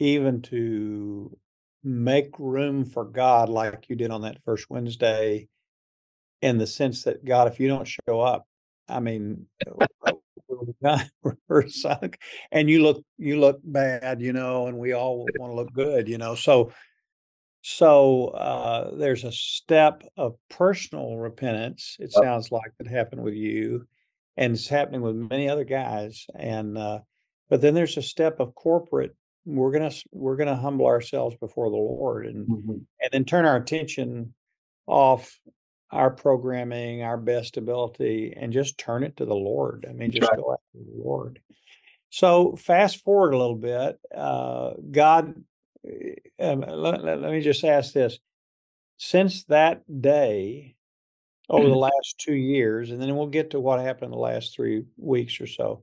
even 0.00 0.42
to 0.42 1.36
make 1.84 2.34
room 2.40 2.84
for 2.84 3.04
God, 3.04 3.48
like 3.48 3.88
you 3.88 3.94
did 3.94 4.10
on 4.10 4.22
that 4.22 4.42
first 4.44 4.68
Wednesday, 4.68 5.46
in 6.42 6.58
the 6.58 6.66
sense 6.66 7.04
that 7.04 7.24
God, 7.24 7.46
if 7.46 7.60
you 7.60 7.68
don't 7.68 7.86
show 7.86 8.20
up, 8.20 8.45
I 8.88 9.00
mean, 9.00 9.46
we're 11.48 11.68
sunk, 11.68 12.18
and 12.52 12.70
you 12.70 12.82
look 12.82 13.02
you 13.18 13.40
look 13.40 13.60
bad, 13.64 14.20
you 14.20 14.32
know, 14.32 14.66
and 14.66 14.78
we 14.78 14.92
all 14.92 15.26
want 15.38 15.50
to 15.52 15.56
look 15.56 15.72
good, 15.72 16.08
you 16.08 16.18
know. 16.18 16.34
So 16.34 16.72
so 17.62 18.28
uh, 18.28 18.94
there's 18.96 19.24
a 19.24 19.32
step 19.32 20.02
of 20.16 20.36
personal 20.48 21.16
repentance. 21.16 21.96
It 21.98 22.12
sounds 22.12 22.52
like 22.52 22.70
it 22.78 22.86
happened 22.86 23.22
with 23.22 23.34
you, 23.34 23.86
and 24.36 24.54
it's 24.54 24.68
happening 24.68 25.00
with 25.02 25.16
many 25.16 25.48
other 25.48 25.64
guys. 25.64 26.26
And 26.38 26.78
uh, 26.78 27.00
but 27.48 27.60
then 27.60 27.74
there's 27.74 27.96
a 27.96 28.02
step 28.02 28.40
of 28.40 28.54
corporate 28.54 29.16
we're 29.46 29.70
gonna 29.70 29.92
we're 30.10 30.36
gonna 30.36 30.56
humble 30.56 30.86
ourselves 30.86 31.36
before 31.36 31.70
the 31.70 31.76
Lord 31.76 32.26
and 32.26 32.48
Mhm. 32.48 32.84
and 33.00 33.10
then 33.12 33.24
turn 33.24 33.44
our 33.44 33.56
attention 33.56 34.34
off 34.86 35.40
our 35.90 36.10
programming, 36.10 37.02
our 37.02 37.16
best 37.16 37.56
ability, 37.56 38.34
and 38.36 38.52
just 38.52 38.78
turn 38.78 39.04
it 39.04 39.16
to 39.18 39.24
the 39.24 39.34
Lord. 39.34 39.86
I 39.88 39.92
mean, 39.92 40.10
just 40.10 40.28
right. 40.28 40.38
go 40.38 40.52
after 40.52 40.62
the 40.74 41.02
Lord. 41.02 41.40
So 42.10 42.56
fast 42.56 43.04
forward 43.04 43.34
a 43.34 43.38
little 43.38 43.56
bit. 43.56 43.98
Uh, 44.14 44.72
God, 44.90 45.34
eh, 45.86 46.14
um, 46.40 46.60
let, 46.60 47.04
let, 47.04 47.20
let 47.20 47.30
me 47.32 47.40
just 47.40 47.64
ask 47.64 47.92
this: 47.92 48.18
since 48.96 49.44
that 49.44 49.82
day, 50.00 50.76
over 51.48 51.68
the 51.68 51.74
last 51.74 52.18
two 52.18 52.34
years, 52.34 52.90
and 52.90 53.00
then 53.00 53.14
we'll 53.16 53.28
get 53.28 53.50
to 53.50 53.60
what 53.60 53.80
happened 53.80 54.06
in 54.06 54.10
the 54.10 54.18
last 54.18 54.54
three 54.54 54.84
weeks 54.96 55.40
or 55.40 55.46
so. 55.46 55.82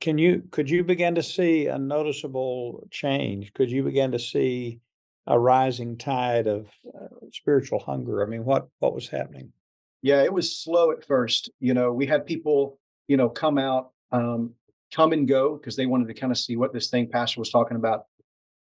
Can 0.00 0.18
you 0.18 0.42
could 0.50 0.68
you 0.68 0.84
begin 0.84 1.14
to 1.14 1.22
see 1.22 1.66
a 1.66 1.78
noticeable 1.78 2.86
change? 2.90 3.52
Could 3.54 3.70
you 3.70 3.82
begin 3.82 4.12
to 4.12 4.18
see 4.18 4.80
a 5.26 5.38
rising 5.38 5.96
tide 5.96 6.46
of 6.46 6.68
uh, 6.94 7.06
spiritual 7.32 7.78
hunger? 7.78 8.24
I 8.24 8.26
mean, 8.26 8.44
what 8.44 8.68
what 8.78 8.94
was 8.94 9.08
happening? 9.08 9.52
Yeah, 10.02 10.22
it 10.22 10.32
was 10.32 10.58
slow 10.58 10.90
at 10.92 11.06
first. 11.06 11.50
You 11.60 11.74
know, 11.74 11.92
we 11.92 12.06
had 12.06 12.26
people, 12.26 12.78
you 13.06 13.16
know, 13.16 13.28
come 13.28 13.58
out, 13.58 13.90
um, 14.12 14.54
come 14.92 15.12
and 15.12 15.28
go 15.28 15.56
because 15.56 15.76
they 15.76 15.86
wanted 15.86 16.08
to 16.08 16.14
kind 16.14 16.32
of 16.32 16.38
see 16.38 16.56
what 16.56 16.72
this 16.72 16.88
thing 16.88 17.08
Pastor 17.08 17.40
was 17.40 17.50
talking 17.50 17.76
about 17.76 18.04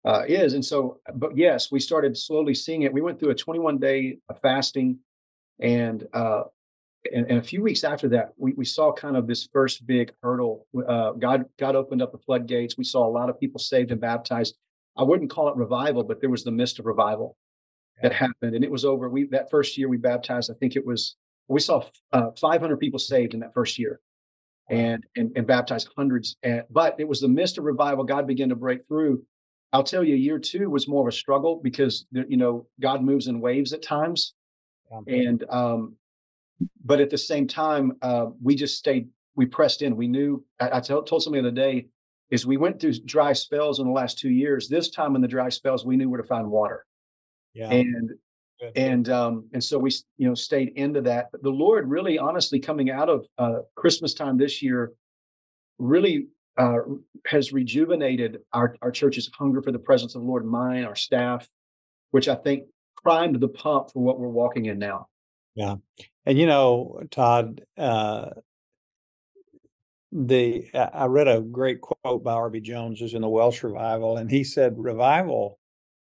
uh, 0.05 0.23
is. 0.27 0.55
And 0.55 0.65
so, 0.65 1.01
but 1.15 1.37
yes, 1.37 1.71
we 1.71 1.81
started 1.81 2.17
slowly 2.17 2.55
seeing 2.55 2.83
it. 2.83 2.93
We 2.93 3.03
went 3.03 3.19
through 3.21 3.31
a 3.31 3.35
21 3.35 3.79
day 3.79 4.19
fasting, 4.43 4.99
and 5.61 6.07
uh, 6.13 6.45
and, 7.13 7.27
and 7.31 7.39
a 7.39 7.43
few 7.43 7.63
weeks 7.63 7.85
after 7.85 8.09
that, 8.11 8.33
we, 8.37 8.53
we 8.53 8.65
saw 8.65 8.93
kind 8.93 9.17
of 9.17 9.27
this 9.27 9.49
first 9.53 9.87
big 9.87 10.13
hurdle. 10.23 10.67
Uh, 10.87 11.13
God 11.13 11.45
God 11.59 11.77
opened 11.77 12.03
up 12.03 12.13
the 12.13 12.19
floodgates. 12.19 12.77
We 12.77 12.85
saw 12.85 13.07
a 13.07 13.11
lot 13.11 13.31
of 13.31 13.39
people 13.39 13.59
saved 13.59 13.91
and 13.91 14.01
baptized. 14.01 14.57
I 15.01 15.03
wouldn't 15.03 15.31
call 15.31 15.49
it 15.49 15.57
revival, 15.57 16.05
but 16.05 16.21
there 16.21 16.29
was 16.29 16.45
the 16.45 16.51
mist 16.51 16.79
of 16.79 16.85
revival 16.85 17.35
that 18.03 18.13
happened, 18.13 18.55
and 18.55 18.63
it 18.63 18.71
was 18.71 18.85
over. 18.85 19.09
We 19.09 19.25
that 19.29 19.51
first 19.51 19.79
year 19.79 19.89
we 19.89 19.97
baptized. 19.97 20.51
I 20.51 20.55
think 20.61 20.77
it 20.77 20.85
was 20.85 21.17
we 21.49 21.59
saw 21.59 21.83
uh, 22.13 22.33
500 22.39 22.77
people 22.77 22.99
saved 22.99 23.33
in 23.33 23.41
that 23.41 23.55
first 23.55 23.79
year, 23.79 23.99
and 24.69 25.03
and, 25.17 25.33
and 25.37 25.47
baptized 25.47 25.89
hundreds. 25.97 26.37
And, 26.43 26.65
but 26.69 26.97
it 26.99 27.09
was 27.09 27.21
the 27.21 27.29
mist 27.29 27.57
of 27.57 27.65
revival. 27.65 28.05
God 28.05 28.27
began 28.27 28.51
to 28.51 28.57
break 28.57 28.87
through. 28.87 29.23
I'll 29.73 29.85
tell 29.85 30.05
you, 30.05 30.17
year 30.17 30.39
two 30.39 30.69
was 30.69 30.87
more 30.87 31.09
of 31.09 31.09
a 31.09 31.17
struggle 31.17 31.63
because 31.63 32.05
you 32.13 32.37
know 32.37 32.67
God 32.79 33.03
moves 33.03 33.27
in 33.27 33.41
waves 33.41 33.73
at 33.73 33.83
times, 33.83 34.35
Um, 34.93 35.05
and 35.07 35.45
um, 35.49 35.97
but 36.85 37.01
at 37.01 37.09
the 37.09 37.17
same 37.17 37.49
time, 37.49 37.93
uh, 38.03 38.27
we 38.43 38.55
just 38.55 38.77
stayed. 38.77 39.09
We 39.35 39.47
pressed 39.47 39.81
in. 39.81 39.97
We 39.97 40.09
knew. 40.09 40.45
I, 40.61 40.77
I 40.77 40.81
told, 40.81 41.07
told 41.07 41.23
somebody 41.23 41.41
the 41.41 41.49
other 41.49 41.57
day 41.57 41.89
is 42.31 42.47
we 42.47 42.57
went 42.57 42.81
through 42.81 42.95
dry 43.05 43.33
spells 43.33 43.81
in 43.81 43.87
the 43.87 43.93
last 43.93 44.19
two 44.19 44.31
years. 44.31 44.69
This 44.69 44.91
time 44.91 45.17
in 45.17 45.23
the 45.23 45.29
dry 45.29 45.49
spells, 45.49 45.85
we 45.85 45.97
knew 45.97 46.09
where 46.09 46.21
to 46.21 46.27
find 46.27 46.51
water. 46.51 46.85
Yeah, 47.55 47.71
and 47.71 48.11
good. 48.61 48.73
and 48.77 49.09
um 49.09 49.49
and 49.53 49.63
so 49.63 49.79
we 49.79 49.91
you 50.17 50.29
know 50.29 50.35
stayed 50.35 50.73
into 50.77 51.01
that. 51.03 51.29
But 51.33 51.43
the 51.43 51.51
lord 51.51 51.89
really 51.89 52.19
honestly 52.19 52.61
coming 52.61 52.91
out 52.91 53.09
of 53.09 53.27
uh 53.39 53.61
christmas 53.75 54.15
time 54.15 54.39
this 54.39 54.63
year 54.63 54.93
really 55.79 56.29
uh 56.59 56.79
has 57.27 57.53
rejuvenated 57.53 58.39
our 58.53 58.77
our 58.83 58.93
church's 58.93 59.29
hunger 59.37 59.63
for 59.63 59.73
the 59.73 59.79
presence 59.81 60.15
of 60.15 60.21
the 60.21 60.29
lord 60.29 60.47
mine 60.47 60.85
our 60.85 60.95
staff 60.95 61.49
which 62.13 62.29
i 62.29 62.35
think 62.37 62.65
primed 63.03 63.41
the 63.41 63.49
pump 63.49 63.91
for 63.93 64.03
what 64.03 64.19
we're 64.19 64.29
walking 64.29 64.67
in 64.67 64.79
now. 64.79 65.07
Yeah, 65.55 65.77
And 66.27 66.39
you 66.39 66.47
know, 66.47 67.03
Todd, 67.11 67.63
uh, 67.77 68.31
the 70.13 70.69
I 70.75 71.07
read 71.07 71.29
a 71.29 71.41
great 71.41 71.81
quote 71.81 72.25
by 72.25 72.33
R.B. 72.33 72.61
Jones, 72.61 73.01
who's 73.01 73.15
in 73.15 73.23
the 73.23 73.29
Welsh 73.29 73.63
revival, 73.63 74.17
and 74.17 74.31
he 74.31 74.45
said, 74.45 74.75
"Revival 74.77 75.59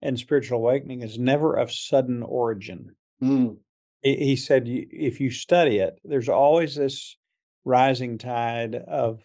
and 0.02 0.18
spiritual 0.18 0.58
awakening 0.58 1.02
is 1.02 1.18
never 1.18 1.54
of 1.54 1.72
sudden 1.72 2.22
origin." 2.22 2.96
Mm, 3.22 3.58
He, 4.02 4.36
said, 4.36 4.64
"If 4.66 5.20
you 5.20 5.30
study 5.30 5.78
it, 5.78 6.00
there's 6.04 6.28
always 6.28 6.76
this 6.76 7.16
rising 7.64 8.18
tide 8.18 8.74
of 8.74 9.22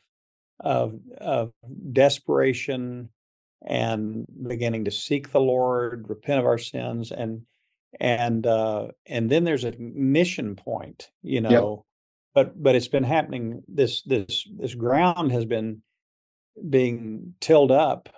of 0.59 0.99
of 1.17 1.51
desperation 1.91 3.09
and 3.65 4.25
beginning 4.47 4.85
to 4.85 4.91
seek 4.91 5.31
the 5.31 5.39
Lord, 5.39 6.05
repent 6.09 6.39
of 6.39 6.45
our 6.45 6.57
sins, 6.57 7.11
and 7.11 7.43
and 7.99 8.45
uh, 8.45 8.89
and 9.05 9.29
then 9.29 9.43
there's 9.45 9.63
a 9.63 9.69
ignition 9.69 10.55
point, 10.55 11.09
you 11.21 11.41
know. 11.41 11.85
But 12.35 12.61
but 12.61 12.75
it's 12.75 12.89
been 12.89 13.03
happening. 13.03 13.63
This 13.67 14.03
this 14.03 14.47
this 14.59 14.75
ground 14.75 15.31
has 15.31 15.45
been 15.45 15.81
being 16.69 17.33
tilled 17.41 17.71
up 17.71 18.09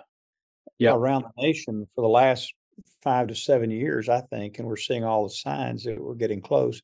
Yep. 0.80 0.94
around 0.94 1.24
the 1.24 1.42
nation 1.42 1.88
for 1.94 2.02
the 2.02 2.08
last 2.08 2.54
five 3.02 3.26
to 3.28 3.34
seven 3.34 3.68
years, 3.68 4.08
I 4.08 4.20
think, 4.20 4.58
and 4.58 4.68
we're 4.68 4.76
seeing 4.76 5.02
all 5.02 5.24
the 5.24 5.30
signs 5.34 5.82
that 5.82 6.00
we're 6.00 6.14
getting 6.14 6.40
close. 6.40 6.80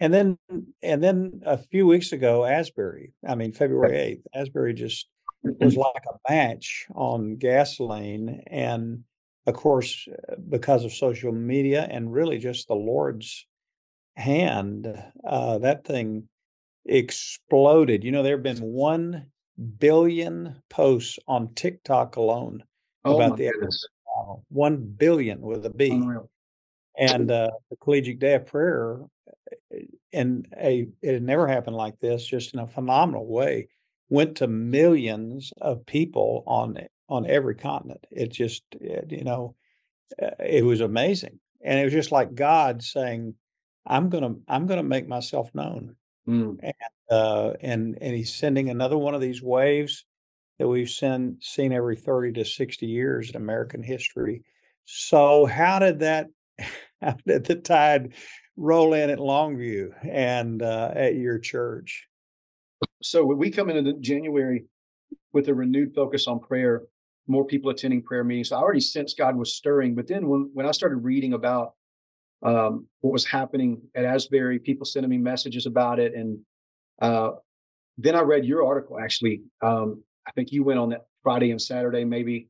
And 0.00 0.12
then 0.12 0.38
and 0.82 1.02
then 1.02 1.42
a 1.44 1.56
few 1.56 1.86
weeks 1.86 2.10
ago, 2.12 2.44
Asbury, 2.44 3.12
I 3.26 3.34
mean 3.36 3.52
February 3.52 3.96
eighth, 3.96 4.26
Asbury 4.34 4.74
just 4.74 5.08
was 5.42 5.76
like 5.76 6.02
a 6.08 6.32
match 6.32 6.86
on 6.94 7.36
gasoline. 7.36 8.42
And 8.48 9.04
of 9.46 9.54
course, 9.54 10.08
because 10.48 10.84
of 10.84 10.92
social 10.92 11.32
media 11.32 11.86
and 11.88 12.12
really 12.12 12.38
just 12.38 12.66
the 12.66 12.74
Lord's 12.74 13.46
hand, 14.16 14.86
uh, 15.24 15.58
that 15.58 15.84
thing 15.84 16.28
exploded. 16.88 18.04
You 18.04 18.12
know, 18.12 18.22
there 18.22 18.36
have 18.36 18.42
been 18.42 18.62
1 18.62 19.26
billion 19.78 20.62
posts 20.68 21.18
on 21.26 21.54
TikTok 21.54 22.16
alone 22.16 22.62
oh 23.04 23.16
about 23.16 23.36
the 23.36 23.50
goodness 23.50 23.86
Wow, 24.18 24.42
1 24.48 24.94
billion 24.96 25.40
with 25.40 25.64
a 25.66 25.70
B. 25.70 25.90
Unreal. 25.90 26.30
And 26.98 27.30
uh, 27.30 27.50
the 27.70 27.76
collegiate 27.76 28.18
day 28.18 28.34
of 28.34 28.46
prayer, 28.46 28.98
uh, 29.00 29.78
and 30.12 30.48
a 30.60 30.88
it 31.00 31.12
had 31.14 31.22
never 31.22 31.46
happened 31.46 31.76
like 31.76 32.00
this, 32.00 32.26
just 32.26 32.54
in 32.54 32.60
a 32.60 32.66
phenomenal 32.66 33.26
way, 33.26 33.68
went 34.08 34.38
to 34.38 34.48
millions 34.48 35.52
of 35.60 35.86
people 35.86 36.42
on 36.46 36.78
on 37.08 37.26
every 37.26 37.54
continent. 37.54 38.04
It 38.10 38.32
just, 38.32 38.64
it, 38.72 39.12
you 39.12 39.24
know, 39.24 39.54
uh, 40.20 40.30
it 40.40 40.64
was 40.64 40.80
amazing, 40.80 41.38
and 41.62 41.78
it 41.78 41.84
was 41.84 41.92
just 41.92 42.10
like 42.10 42.34
God 42.34 42.82
saying, 42.82 43.34
"I'm 43.86 44.08
gonna, 44.08 44.34
I'm 44.48 44.66
gonna 44.66 44.82
make 44.82 45.06
myself 45.06 45.54
known." 45.54 45.94
Mm, 46.28 46.72
uh, 47.10 47.52
and 47.60 47.96
and 48.00 48.14
he's 48.14 48.34
sending 48.34 48.68
another 48.68 48.98
one 48.98 49.14
of 49.14 49.20
these 49.20 49.42
waves 49.42 50.04
that 50.58 50.68
we've 50.68 50.90
seen 50.90 51.38
seen 51.40 51.72
every 51.72 51.96
30 51.96 52.32
to 52.32 52.44
60 52.44 52.86
years 52.86 53.30
in 53.30 53.36
American 53.36 53.82
history. 53.82 54.42
So 54.84 55.46
how 55.46 55.78
did 55.78 56.00
that 56.00 56.26
how 57.00 57.16
did 57.26 57.44
the 57.44 57.56
tide 57.56 58.14
roll 58.56 58.92
in 58.92 59.08
at 59.08 59.18
Longview 59.18 59.92
and 60.06 60.62
uh, 60.62 60.92
at 60.94 61.14
your 61.14 61.38
church? 61.38 62.08
so 63.02 63.24
when 63.24 63.38
we 63.38 63.50
come 63.50 63.70
into 63.70 63.92
january 64.00 64.64
with 65.32 65.48
a 65.48 65.54
renewed 65.54 65.94
focus 65.94 66.26
on 66.26 66.40
prayer 66.40 66.82
more 67.26 67.44
people 67.44 67.70
attending 67.70 68.02
prayer 68.02 68.24
meetings 68.24 68.48
so 68.48 68.56
i 68.56 68.60
already 68.60 68.80
sensed 68.80 69.18
god 69.18 69.36
was 69.36 69.54
stirring 69.54 69.94
but 69.94 70.06
then 70.06 70.28
when, 70.28 70.50
when 70.52 70.66
i 70.66 70.70
started 70.70 70.96
reading 70.96 71.32
about 71.32 71.74
um, 72.42 72.86
what 73.00 73.12
was 73.12 73.24
happening 73.24 73.80
at 73.94 74.04
asbury 74.04 74.58
people 74.58 74.84
sending 74.84 75.10
me 75.10 75.18
messages 75.18 75.66
about 75.66 75.98
it 75.98 76.14
and 76.14 76.38
uh, 77.02 77.30
then 77.96 78.14
i 78.14 78.20
read 78.20 78.44
your 78.44 78.64
article 78.64 78.98
actually 78.98 79.42
um, 79.62 80.02
i 80.26 80.30
think 80.32 80.52
you 80.52 80.62
went 80.62 80.78
on 80.78 80.90
that 80.90 81.06
friday 81.22 81.50
and 81.50 81.60
saturday 81.60 82.04
maybe. 82.04 82.48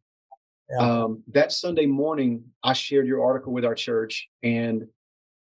Yeah. 0.71 1.03
um, 1.05 1.23
that 1.29 1.53
sunday 1.53 1.87
morning 1.87 2.45
i 2.63 2.73
shared 2.73 3.07
your 3.07 3.25
article 3.25 3.53
with 3.53 3.65
our 3.65 3.75
church 3.75 4.29
and 4.43 4.85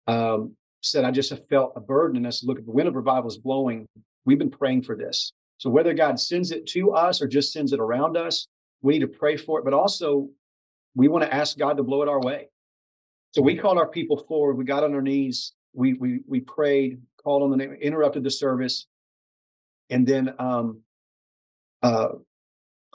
um, 0.07 0.55
said 0.83 1.05
i 1.05 1.11
just 1.11 1.31
have 1.31 1.47
felt 1.49 1.73
a 1.77 1.81
burden 1.81 2.19
and 2.19 2.27
i 2.27 2.31
said 2.31 2.47
look 2.47 2.59
if 2.59 2.67
the 2.67 2.73
wind 2.73 2.89
of 2.89 2.95
revival 2.95 3.29
is 3.29 3.39
blowing. 3.39 3.87
We've 4.27 4.39
been 4.39 4.51
praying 4.51 4.85
for 4.85 4.97
this. 4.97 5.33
So 5.59 5.69
whether 5.71 5.95
god 5.95 6.21
sends 6.21 6.51
it 6.51 6.67
to 6.69 6.93
us 6.93 7.23
or 7.23 7.27
just 7.27 7.53
sends 7.53 7.73
it 7.73 7.81
around 7.81 8.17
us 8.17 8.47
we 8.83 8.93
need 8.93 9.01
to 9.01 9.09
pray 9.09 9.37
for 9.37 9.59
it 9.59 9.65
but 9.65 9.73
also 9.73 10.29
we 10.95 11.09
want 11.09 11.25
to 11.25 11.35
ask 11.35 11.57
god 11.57 11.79
to 11.79 11.83
blow 11.83 12.03
it 12.03 12.09
our 12.09 12.21
way 12.21 12.49
so 13.35 13.43
we 13.43 13.57
called 13.57 13.79
our 13.79 13.89
people 13.89 14.25
forward. 14.29 14.57
We 14.57 14.65
got 14.65 14.85
on 14.85 14.95
our 14.95 15.03
knees. 15.03 15.55
We 15.73 15.95
we 15.95 16.21
we 16.29 16.39
prayed 16.39 17.01
called 17.21 17.43
on 17.43 17.51
the 17.51 17.57
name 17.57 17.73
interrupted 17.73 18.23
the 18.23 18.31
service. 18.31 18.87
And 19.91 20.07
then 20.07 20.33
um 20.39 20.83
uh 21.83 22.11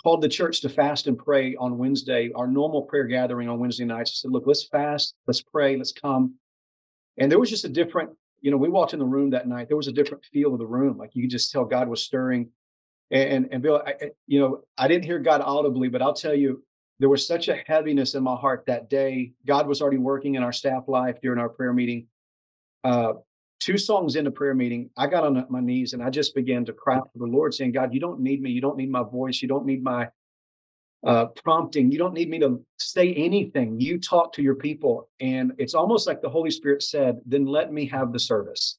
called 0.02 0.22
the 0.22 0.30
church 0.30 0.62
to 0.62 0.70
fast 0.70 1.08
and 1.08 1.18
pray 1.18 1.58
on 1.58 1.78
wednesday 1.78 2.32
our 2.34 2.48
normal 2.48 2.84
prayer 2.84 3.04
gathering 3.04 3.50
on 3.50 3.60
wednesday 3.60 3.84
nights. 3.84 4.12
I 4.12 4.16
said 4.16 4.32
look 4.32 4.46
let's 4.48 4.66
fast. 4.66 5.14
Let's 5.28 5.42
pray. 5.42 5.76
Let's 5.76 5.92
come. 5.92 6.36
And 7.18 7.30
there 7.30 7.40
was 7.40 7.50
just 7.50 7.66
a 7.66 7.70
different 7.70 8.12
you 8.40 8.50
know 8.50 8.56
we 8.56 8.70
walked 8.70 8.94
in 8.94 9.00
the 9.00 9.06
room 9.06 9.32
that 9.32 9.46
night. 9.46 9.68
There 9.68 9.76
was 9.76 9.90
a 9.90 9.92
different 9.92 10.24
feel 10.32 10.54
of 10.54 10.60
the 10.60 10.66
room. 10.66 10.98
Like 10.98 11.10
you 11.16 11.24
could 11.24 11.32
just 11.32 11.52
tell 11.52 11.66
god 11.66 11.90
was 11.90 12.02
stirring. 12.02 12.50
And 13.12 13.30
and, 13.30 13.50
and 13.52 13.62
bill 13.62 13.84
I, 13.86 14.12
you 14.26 14.40
know 14.40 14.62
i 14.78 14.88
didn't 14.88 15.04
hear 15.04 15.20
god 15.20 15.42
audibly 15.42 15.90
but 15.90 16.02
i'll 16.02 16.14
tell 16.14 16.34
you 16.34 16.64
there 17.00 17.10
was 17.10 17.26
such 17.26 17.48
a 17.48 17.56
heaviness 17.66 18.16
in 18.16 18.24
my 18.24 18.36
heart 18.36 18.64
that 18.68 18.90
day 18.90 19.32
god 19.46 19.68
was 19.68 19.82
already 19.82 19.98
working 19.98 20.36
in 20.36 20.44
our 20.44 20.54
staff 20.54 20.84
life 20.88 21.18
during 21.22 21.40
our 21.40 21.50
prayer 21.50 21.74
meeting 21.74 22.08
uh 22.84 23.14
two 23.60 23.78
songs 23.78 24.16
into 24.16 24.30
the 24.30 24.36
prayer 24.36 24.54
meeting 24.54 24.90
i 24.98 25.08
got 25.08 25.24
on 25.24 25.46
my 25.50 25.60
knees 25.60 25.94
and 25.94 26.04
i 26.04 26.10
just 26.10 26.34
began 26.36 26.64
to 26.66 26.74
cry 26.74 26.98
to 26.98 27.10
the 27.16 27.26
lord 27.26 27.54
saying 27.54 27.72
god 27.72 27.94
you 27.94 28.00
don't 28.00 28.20
need 28.20 28.42
me 28.42 28.50
you 28.50 28.62
don't 28.62 28.78
need 28.78 28.92
my 28.92 29.04
voice 29.04 29.42
you 29.42 29.48
don't 29.48 29.66
need 29.66 29.84
my 29.84 30.08
uh, 31.06 31.26
prompting. 31.44 31.92
You 31.92 31.98
don't 31.98 32.14
need 32.14 32.30
me 32.30 32.40
to 32.40 32.64
say 32.78 33.14
anything. 33.14 33.80
You 33.80 34.00
talk 34.00 34.34
to 34.34 34.42
your 34.42 34.56
people. 34.56 35.10
And 35.20 35.54
it's 35.58 35.74
almost 35.74 36.08
like 36.08 36.22
the 36.22 36.30
Holy 36.30 36.52
Spirit 36.52 36.84
said, 36.84 37.20
then 37.26 37.46
let 37.46 37.72
me 37.72 37.86
have 37.88 38.12
the 38.12 38.20
service. 38.20 38.78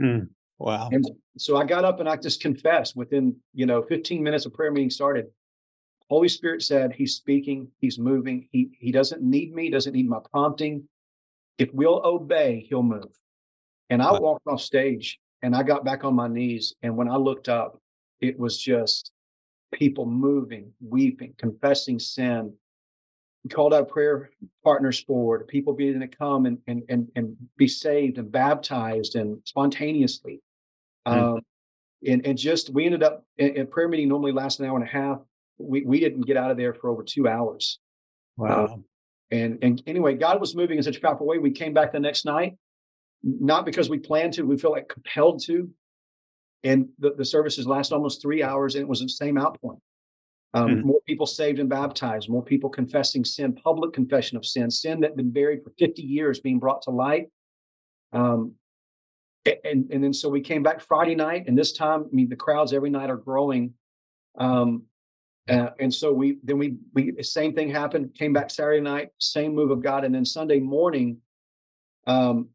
Mm, 0.00 0.28
wow. 0.58 0.88
And 0.92 1.04
so 1.38 1.56
I 1.56 1.64
got 1.64 1.84
up 1.84 2.00
and 2.00 2.08
I 2.08 2.16
just 2.16 2.40
confessed 2.40 2.96
within, 2.96 3.36
you 3.54 3.66
know, 3.66 3.82
15 3.82 4.22
minutes 4.22 4.46
of 4.46 4.52
prayer 4.52 4.70
meeting 4.70 4.90
started. 4.90 5.26
Holy 6.08 6.28
Spirit 6.28 6.62
said, 6.62 6.92
He's 6.92 7.14
speaking, 7.14 7.68
He's 7.80 7.98
moving. 7.98 8.48
He 8.52 8.70
He 8.78 8.92
doesn't 8.92 9.22
need 9.22 9.54
me, 9.54 9.70
doesn't 9.70 9.92
need 9.92 10.08
my 10.08 10.20
prompting. 10.30 10.88
If 11.58 11.72
we'll 11.72 12.02
obey, 12.04 12.66
He'll 12.68 12.82
move. 12.82 13.16
And 13.90 14.02
I 14.02 14.12
walked 14.18 14.46
off 14.46 14.60
stage 14.60 15.18
and 15.42 15.54
I 15.54 15.62
got 15.62 15.84
back 15.84 16.04
on 16.04 16.14
my 16.14 16.28
knees. 16.28 16.74
And 16.82 16.96
when 16.96 17.08
I 17.08 17.16
looked 17.16 17.48
up, 17.48 17.80
it 18.20 18.38
was 18.38 18.58
just 18.58 19.12
people 19.72 20.06
moving, 20.06 20.72
weeping, 20.80 21.34
confessing 21.38 21.98
sin. 21.98 22.52
We 23.44 23.50
called 23.50 23.74
our 23.74 23.84
prayer 23.84 24.30
partners 24.64 24.98
forward, 25.00 25.46
people 25.46 25.72
being 25.72 26.00
to 26.00 26.08
come 26.08 26.46
and, 26.46 26.58
and, 26.66 26.82
and, 26.88 27.08
and 27.14 27.36
be 27.56 27.68
saved 27.68 28.18
and 28.18 28.30
baptized 28.30 29.14
and 29.14 29.38
spontaneously. 29.44 30.40
Mm-hmm. 31.06 31.34
Um, 31.34 31.40
and, 32.06 32.26
and 32.26 32.36
just, 32.36 32.70
we 32.70 32.84
ended 32.84 33.02
up 33.02 33.24
in, 33.38 33.56
in 33.56 33.66
prayer 33.68 33.88
meeting 33.88 34.08
normally 34.08 34.32
lasts 34.32 34.58
an 34.58 34.66
hour 34.66 34.76
and 34.76 34.86
a 34.86 34.90
half. 34.90 35.20
We, 35.58 35.82
we 35.82 36.00
didn't 36.00 36.22
get 36.22 36.36
out 36.36 36.50
of 36.50 36.56
there 36.56 36.74
for 36.74 36.90
over 36.90 37.02
two 37.02 37.28
hours. 37.28 37.78
Wow. 38.36 38.66
Um, 38.66 38.84
and, 39.30 39.58
and 39.62 39.82
anyway, 39.86 40.14
God 40.14 40.40
was 40.40 40.54
moving 40.54 40.76
in 40.76 40.82
such 40.82 40.98
a 40.98 41.00
powerful 41.00 41.26
way. 41.26 41.38
We 41.38 41.50
came 41.50 41.74
back 41.74 41.92
the 41.92 42.00
next 42.00 42.24
night, 42.24 42.56
not 43.22 43.64
because 43.64 43.88
we 43.88 43.98
planned 43.98 44.34
to, 44.34 44.42
we 44.42 44.58
feel 44.58 44.70
like 44.70 44.88
compelled 44.88 45.42
to 45.46 45.70
and 46.66 46.88
the, 46.98 47.14
the 47.16 47.24
services 47.24 47.66
last 47.66 47.92
almost 47.92 48.20
three 48.20 48.42
hours 48.42 48.74
and 48.74 48.82
it 48.82 48.88
was 48.88 49.00
the 49.00 49.08
same 49.08 49.38
outpouring 49.38 49.80
um, 50.54 50.68
mm-hmm. 50.68 50.86
more 50.86 51.00
people 51.06 51.26
saved 51.26 51.58
and 51.58 51.68
baptized 51.68 52.28
more 52.28 52.42
people 52.42 52.68
confessing 52.68 53.24
sin 53.24 53.54
public 53.54 53.92
confession 53.92 54.36
of 54.36 54.44
sin 54.44 54.70
sin 54.70 55.00
that 55.00 55.10
had 55.10 55.16
been 55.16 55.32
buried 55.32 55.62
for 55.62 55.72
50 55.78 56.02
years 56.02 56.40
being 56.40 56.58
brought 56.58 56.82
to 56.82 56.90
light 56.90 57.28
um, 58.12 58.54
and 59.64 59.90
and 59.90 60.02
then 60.02 60.12
so 60.12 60.28
we 60.28 60.40
came 60.40 60.62
back 60.62 60.80
friday 60.80 61.14
night 61.14 61.44
and 61.46 61.56
this 61.56 61.72
time 61.72 62.04
i 62.04 62.14
mean 62.14 62.28
the 62.28 62.36
crowds 62.36 62.72
every 62.72 62.90
night 62.90 63.10
are 63.10 63.16
growing 63.16 63.74
um, 64.38 64.82
uh, 65.48 65.70
and 65.78 65.92
so 65.92 66.12
we 66.12 66.38
then 66.42 66.58
we 66.58 66.76
we 66.94 67.22
same 67.22 67.54
thing 67.54 67.70
happened 67.70 68.12
came 68.14 68.32
back 68.32 68.50
saturday 68.50 68.80
night 68.80 69.10
same 69.18 69.54
move 69.54 69.70
of 69.70 69.82
god 69.82 70.04
and 70.04 70.14
then 70.14 70.24
sunday 70.24 70.58
morning 70.58 71.18
um, 72.06 72.48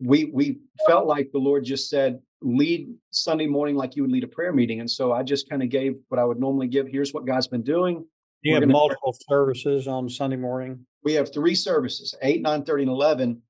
we 0.00 0.26
we 0.26 0.58
felt 0.86 1.06
like 1.06 1.30
the 1.32 1.38
lord 1.38 1.64
just 1.64 1.88
said 1.88 2.20
lead 2.42 2.88
Sunday 3.10 3.46
morning 3.46 3.76
like 3.76 3.96
you 3.96 4.02
would 4.02 4.12
lead 4.12 4.24
a 4.24 4.28
prayer 4.28 4.52
meeting. 4.52 4.80
And 4.80 4.90
so 4.90 5.12
I 5.12 5.22
just 5.22 5.48
kind 5.48 5.62
of 5.62 5.68
gave 5.68 5.96
what 6.08 6.18
I 6.18 6.24
would 6.24 6.40
normally 6.40 6.68
give. 6.68 6.86
Here's 6.88 7.12
what 7.12 7.26
God's 7.26 7.46
been 7.46 7.62
doing. 7.62 8.04
You 8.42 8.54
We're 8.54 8.60
have 8.60 8.68
multiple 8.68 9.12
pray. 9.12 9.36
services 9.36 9.86
on 9.86 10.08
Sunday 10.08 10.36
morning. 10.36 10.84
We 11.04 11.14
have 11.14 11.32
three 11.32 11.54
services, 11.54 12.14
eight, 12.22 12.42
nine, 12.42 12.64
30, 12.64 12.84
and 12.84 12.92
11. 12.92 13.42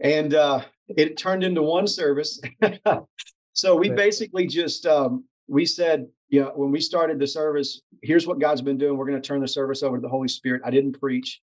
And 0.00 0.34
uh, 0.34 0.62
it 0.88 1.16
turned 1.16 1.44
into 1.44 1.62
one 1.62 1.86
service. 1.86 2.40
so 3.52 3.76
we 3.76 3.90
basically 3.90 4.46
just, 4.46 4.86
um, 4.86 5.24
we 5.48 5.66
said, 5.66 6.06
know, 6.30 6.52
when 6.54 6.70
we 6.70 6.80
started 6.80 7.18
the 7.18 7.26
service, 7.26 7.80
here's 8.02 8.26
what 8.26 8.40
God's 8.40 8.62
been 8.62 8.78
doing. 8.78 8.96
We're 8.96 9.06
going 9.06 9.20
to 9.20 9.26
turn 9.26 9.40
the 9.40 9.48
service 9.48 9.82
over 9.82 9.96
to 9.96 10.00
the 10.00 10.08
Holy 10.08 10.28
Spirit. 10.28 10.62
I 10.64 10.70
didn't 10.70 10.98
preach. 10.98 11.40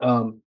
Um, 0.00 0.40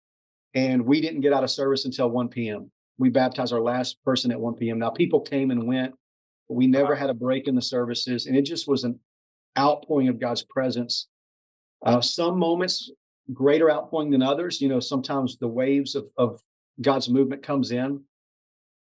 and 0.54 0.84
we 0.84 1.00
didn't 1.00 1.22
get 1.22 1.32
out 1.32 1.44
of 1.44 1.50
service 1.50 1.84
until 1.84 2.08
1 2.08 2.28
p.m 2.28 2.70
we 2.98 3.08
baptized 3.08 3.52
our 3.52 3.60
last 3.60 4.02
person 4.04 4.30
at 4.30 4.40
1 4.40 4.54
p.m. 4.54 4.78
Now 4.78 4.90
people 4.90 5.20
came 5.20 5.50
and 5.50 5.66
went, 5.66 5.92
but 6.48 6.54
we 6.54 6.66
never 6.66 6.94
had 6.94 7.10
a 7.10 7.14
break 7.14 7.48
in 7.48 7.54
the 7.54 7.62
services, 7.62 8.26
and 8.26 8.36
it 8.36 8.42
just 8.42 8.68
was 8.68 8.84
an 8.84 8.98
outpouring 9.58 10.08
of 10.08 10.20
God's 10.20 10.44
presence. 10.44 11.08
Uh, 11.84 12.00
some 12.00 12.38
moments 12.38 12.90
greater 13.32 13.70
outpouring 13.70 14.10
than 14.10 14.22
others. 14.22 14.60
You 14.60 14.68
know, 14.68 14.80
sometimes 14.80 15.36
the 15.38 15.48
waves 15.48 15.94
of, 15.94 16.06
of 16.16 16.40
God's 16.80 17.08
movement 17.08 17.42
comes 17.42 17.72
in. 17.72 17.98
Mm. 17.98 18.02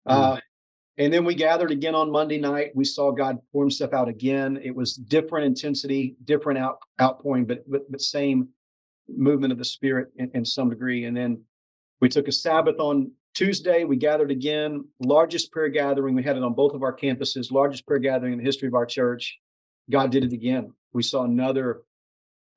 Uh, 0.06 0.40
and 0.98 1.12
then 1.12 1.24
we 1.24 1.34
gathered 1.34 1.70
again 1.70 1.94
on 1.94 2.10
Monday 2.10 2.38
night. 2.38 2.70
We 2.74 2.84
saw 2.84 3.10
God 3.10 3.38
pour 3.52 3.62
himself 3.62 3.92
out 3.92 4.08
again. 4.08 4.58
It 4.62 4.74
was 4.74 4.94
different 4.94 5.46
intensity, 5.46 6.16
different 6.24 6.58
out, 6.58 6.78
outpouring, 7.00 7.44
but, 7.44 7.68
but 7.70 7.90
but 7.90 8.00
same 8.00 8.48
movement 9.08 9.52
of 9.52 9.58
the 9.58 9.64
Spirit 9.64 10.08
in, 10.16 10.30
in 10.34 10.44
some 10.44 10.70
degree. 10.70 11.04
And 11.04 11.16
then 11.16 11.42
we 12.00 12.08
took 12.08 12.28
a 12.28 12.32
Sabbath 12.32 12.78
on 12.78 13.10
Tuesday, 13.36 13.84
we 13.84 13.96
gathered 13.96 14.30
again, 14.30 14.82
largest 14.98 15.52
prayer 15.52 15.68
gathering. 15.68 16.14
We 16.14 16.22
had 16.22 16.38
it 16.38 16.42
on 16.42 16.54
both 16.54 16.72
of 16.72 16.82
our 16.82 16.96
campuses, 16.96 17.52
largest 17.52 17.86
prayer 17.86 17.98
gathering 17.98 18.32
in 18.32 18.38
the 18.38 18.44
history 18.44 18.66
of 18.66 18.72
our 18.72 18.86
church. 18.86 19.38
God 19.90 20.10
did 20.10 20.24
it 20.24 20.32
again. 20.32 20.72
We 20.94 21.02
saw 21.02 21.24
another 21.24 21.82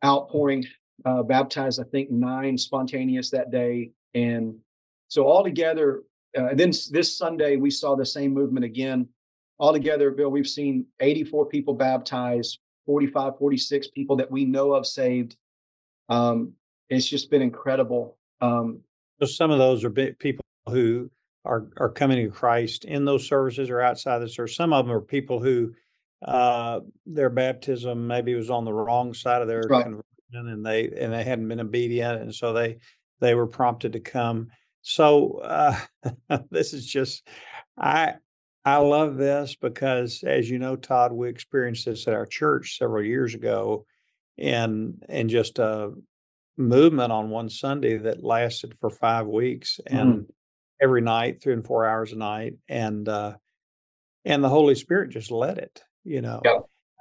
outpouring, 0.06 0.65
uh, 1.04 1.23
baptized, 1.23 1.82
I 1.82 1.84
think, 1.84 2.10
nine 2.12 2.58
spontaneous 2.58 3.30
that 3.32 3.52
day. 3.52 3.91
And 4.13 4.56
so 5.10 5.28
altogether, 5.28 6.04
uh, 6.38 6.54
then 6.54 6.72
this 6.92 7.18
Sunday, 7.18 7.56
we 7.56 7.72
saw 7.72 7.96
the 7.96 8.06
same 8.06 8.34
movement 8.34 8.65
again. 8.65 9.08
Altogether, 9.60 10.12
Bill, 10.12 10.30
we've 10.30 10.48
seen 10.48 10.86
84 11.00 11.48
people 11.48 11.74
baptized, 11.74 12.60
45, 12.86 13.38
46 13.38 13.88
people 13.89 14.15
that 14.18 14.32
we 14.32 14.46
know 14.46 14.74
of 14.74 14.86
saved. 14.86 15.36
Um, 16.08 16.54
it's 16.89 17.08
just 17.08 17.30
been 17.30 17.42
incredible. 17.42 18.18
Um, 18.42 18.82
so 19.20 19.28
some 19.28 19.52
of 19.52 19.60
those 19.60 19.84
are 19.84 19.89
people 19.89 20.46
who 20.68 21.10
are 21.46 21.68
are 21.78 21.89
coming 21.89 22.24
to 22.24 22.32
Christ 22.32 22.86
in 22.86 23.06
those 23.06 23.28
services 23.28 23.70
or 23.70 23.82
outside 23.82 24.20
the 24.20 24.30
service. 24.30 24.56
Some 24.56 24.74
of 24.74 24.86
them 24.86 24.96
are 24.96 25.02
people 25.02 25.42
who 25.42 25.74
uh, 26.26 26.80
their 27.06 27.30
baptism 27.30 28.08
maybe 28.08 28.34
was 28.36 28.50
on 28.50 28.65
the 28.65 28.74
wrong 28.74 29.13
side 29.13 29.42
of 29.42 29.48
their 29.48 29.63
right. 29.70 29.84
conversion, 29.84 30.04
and 30.34 30.65
they 30.65 30.89
and 30.89 31.13
they 31.13 31.24
hadn't 31.24 31.48
been 31.48 31.60
obedient, 31.60 32.22
and 32.22 32.34
so 32.34 32.54
they 32.54 32.78
they 33.20 33.36
were 33.36 33.48
prompted 33.48 33.94
to 33.94 34.00
come. 34.00 34.50
So 34.82 35.39
uh, 35.44 35.78
this 36.52 36.74
is 36.74 36.86
just 36.86 37.28
I 37.78 38.15
I 38.65 38.78
love 38.78 39.18
this 39.18 39.56
because, 39.56 40.24
as 40.26 40.50
you 40.50 40.60
know, 40.60 40.76
Todd, 40.76 41.13
we 41.13 41.30
experienced 41.30 41.86
this 41.86 42.08
at 42.08 42.13
our 42.13 42.26
church 42.26 42.78
several 42.78 43.04
years 43.04 43.34
ago, 43.34 43.86
and 44.38 45.04
and 45.08 45.30
just 45.30 45.60
a 45.60 45.92
movement 46.58 47.12
on 47.12 47.30
one 47.30 47.50
Sunday 47.50 47.98
that 47.98 48.24
lasted 48.24 48.76
for 48.80 48.89
five 48.89 49.28
weeks, 49.28 49.80
and 49.88 50.13
mm 50.13 50.26
every 50.82 51.02
night, 51.02 51.42
three 51.42 51.52
and 51.52 51.65
four 51.65 51.86
hours 51.86 52.13
a 52.13 52.15
night, 52.15 52.54
and 52.70 53.10
uh, 53.10 53.36
and 54.24 54.42
the 54.42 54.48
Holy 54.48 54.76
Spirit 54.76 55.10
just 55.10 55.30
led 55.30 55.58
it. 55.58 55.84
You 56.06 56.22
know. 56.22 56.42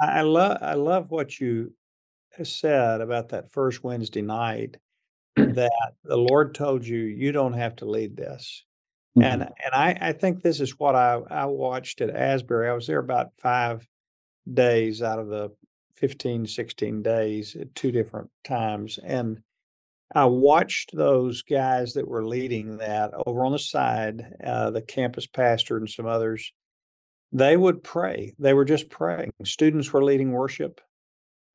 I, 0.00 0.18
I 0.18 0.20
love 0.22 0.58
I 0.60 0.74
love 0.74 1.10
what 1.10 1.38
you 1.38 1.72
said 2.42 3.00
about 3.00 3.28
that 3.28 3.52
first 3.52 3.84
Wednesday 3.84 4.22
night 4.22 4.76
that 5.36 5.92
the 6.04 6.16
Lord 6.16 6.54
told 6.54 6.86
you 6.86 6.98
you 6.98 7.32
don't 7.32 7.54
have 7.54 7.76
to 7.76 7.84
lead 7.84 8.16
this. 8.16 8.64
Mm-hmm. 9.16 9.24
And 9.24 9.42
and 9.42 9.74
I, 9.74 9.98
I 10.00 10.12
think 10.12 10.42
this 10.42 10.60
is 10.60 10.78
what 10.78 10.94
I, 10.94 11.20
I 11.30 11.46
watched 11.46 12.00
at 12.00 12.14
Asbury. 12.14 12.68
I 12.68 12.74
was 12.74 12.86
there 12.86 12.98
about 12.98 13.32
five 13.38 13.86
days 14.52 15.02
out 15.02 15.18
of 15.18 15.28
the 15.28 15.50
15, 15.96 16.46
16 16.46 17.02
days 17.02 17.56
at 17.56 17.74
two 17.74 17.90
different 17.90 18.30
times. 18.44 18.98
And 19.02 19.40
I 20.14 20.24
watched 20.24 20.96
those 20.96 21.42
guys 21.42 21.94
that 21.94 22.08
were 22.08 22.26
leading 22.26 22.78
that 22.78 23.10
over 23.26 23.44
on 23.44 23.52
the 23.52 23.58
side, 23.58 24.24
uh, 24.42 24.70
the 24.70 24.80
campus 24.80 25.26
pastor 25.26 25.76
and 25.76 25.88
some 25.88 26.06
others. 26.06 26.52
They 27.32 27.56
would 27.56 27.82
pray. 27.82 28.34
They 28.38 28.54
were 28.54 28.64
just 28.64 28.88
praying. 28.88 29.32
Students 29.44 29.92
were 29.92 30.02
leading 30.02 30.32
worship, 30.32 30.80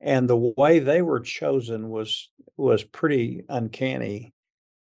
and 0.03 0.29
the 0.29 0.53
way 0.57 0.79
they 0.79 1.01
were 1.01 1.21
chosen 1.21 1.89
was 1.89 2.29
was 2.57 2.83
pretty 2.83 3.43
uncanny. 3.49 4.33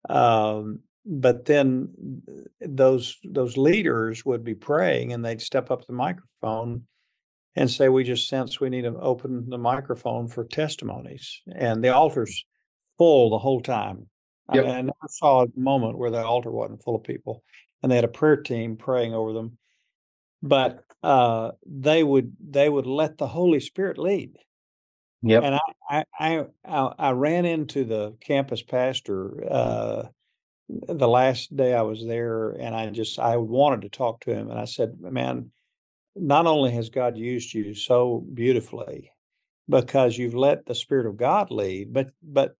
Um, 0.09 0.79
but 1.05 1.45
then 1.45 2.21
those 2.61 3.17
those 3.23 3.57
leaders 3.57 4.25
would 4.25 4.43
be 4.43 4.55
praying, 4.55 5.13
and 5.13 5.23
they'd 5.23 5.41
step 5.41 5.69
up 5.69 5.85
the 5.85 5.93
microphone 5.93 6.85
and 7.55 7.69
say, 7.69 7.89
"We 7.89 8.03
just 8.03 8.29
sense 8.29 8.59
we 8.59 8.69
need 8.69 8.83
to 8.83 8.97
open 8.97 9.49
the 9.49 9.57
microphone 9.57 10.27
for 10.27 10.45
testimonies." 10.45 11.41
And 11.53 11.83
the 11.83 11.93
altars 11.93 12.45
full 12.97 13.29
the 13.29 13.39
whole 13.39 13.61
time. 13.61 14.07
Yep. 14.53 14.63
I, 14.63 14.67
mean, 14.67 14.75
I 14.75 14.81
never 14.81 15.07
saw 15.09 15.43
a 15.43 15.47
moment 15.55 15.97
where 15.97 16.11
the 16.11 16.23
altar 16.23 16.51
wasn't 16.51 16.81
full 16.81 16.95
of 16.95 17.03
people, 17.03 17.43
and 17.83 17.91
they 17.91 17.95
had 17.95 18.05
a 18.05 18.09
prayer 18.09 18.37
team 18.37 18.77
praying 18.77 19.13
over 19.13 19.33
them. 19.33 19.57
But 20.41 20.85
uh, 21.03 21.51
they 21.65 22.03
would 22.03 22.35
they 22.39 22.69
would 22.69 22.87
let 22.87 23.17
the 23.17 23.27
Holy 23.27 23.59
Spirit 23.59 23.97
lead. 23.97 24.37
Yep. 25.21 25.43
And 25.43 25.55
I 25.89 26.03
I 26.19 26.45
I, 26.65 26.93
I 26.97 27.11
ran 27.11 27.45
into 27.45 27.83
the 27.83 28.15
campus 28.21 28.61
pastor 28.61 29.43
uh, 29.49 30.03
the 30.69 31.07
last 31.07 31.55
day 31.55 31.73
I 31.73 31.81
was 31.81 32.05
there, 32.05 32.51
and 32.51 32.75
I 32.75 32.89
just 32.89 33.19
I 33.19 33.37
wanted 33.37 33.81
to 33.81 33.89
talk 33.89 34.21
to 34.21 34.33
him, 34.33 34.49
and 34.49 34.59
I 34.59 34.65
said, 34.65 34.99
"Man, 34.99 35.51
not 36.15 36.45
only 36.45 36.71
has 36.71 36.89
God 36.89 37.17
used 37.17 37.53
you 37.53 37.73
so 37.73 38.25
beautifully, 38.33 39.11
because 39.67 40.17
you've 40.17 40.35
let 40.35 40.65
the 40.65 40.75
Spirit 40.75 41.05
of 41.05 41.17
God 41.17 41.51
lead, 41.51 41.93
but 41.93 42.11
but 42.23 42.55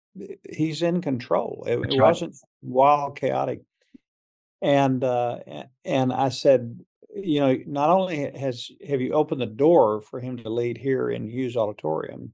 he's 0.48 0.82
in 0.82 1.00
control. 1.00 1.64
It, 1.66 1.78
it 1.78 2.00
wasn't 2.00 2.36
wild, 2.62 3.16
chaotic. 3.16 3.60
And 4.62 5.02
uh, 5.02 5.38
and 5.84 6.12
I 6.12 6.28
said, 6.28 6.80
you 7.14 7.40
know, 7.40 7.56
not 7.66 7.90
only 7.90 8.30
has 8.38 8.70
have 8.86 9.00
you 9.00 9.12
opened 9.12 9.40
the 9.40 9.46
door 9.46 10.02
for 10.02 10.20
him 10.20 10.36
to 10.38 10.50
lead 10.50 10.78
here 10.78 11.10
in 11.10 11.28
Hughes 11.28 11.56
Auditorium, 11.56 12.32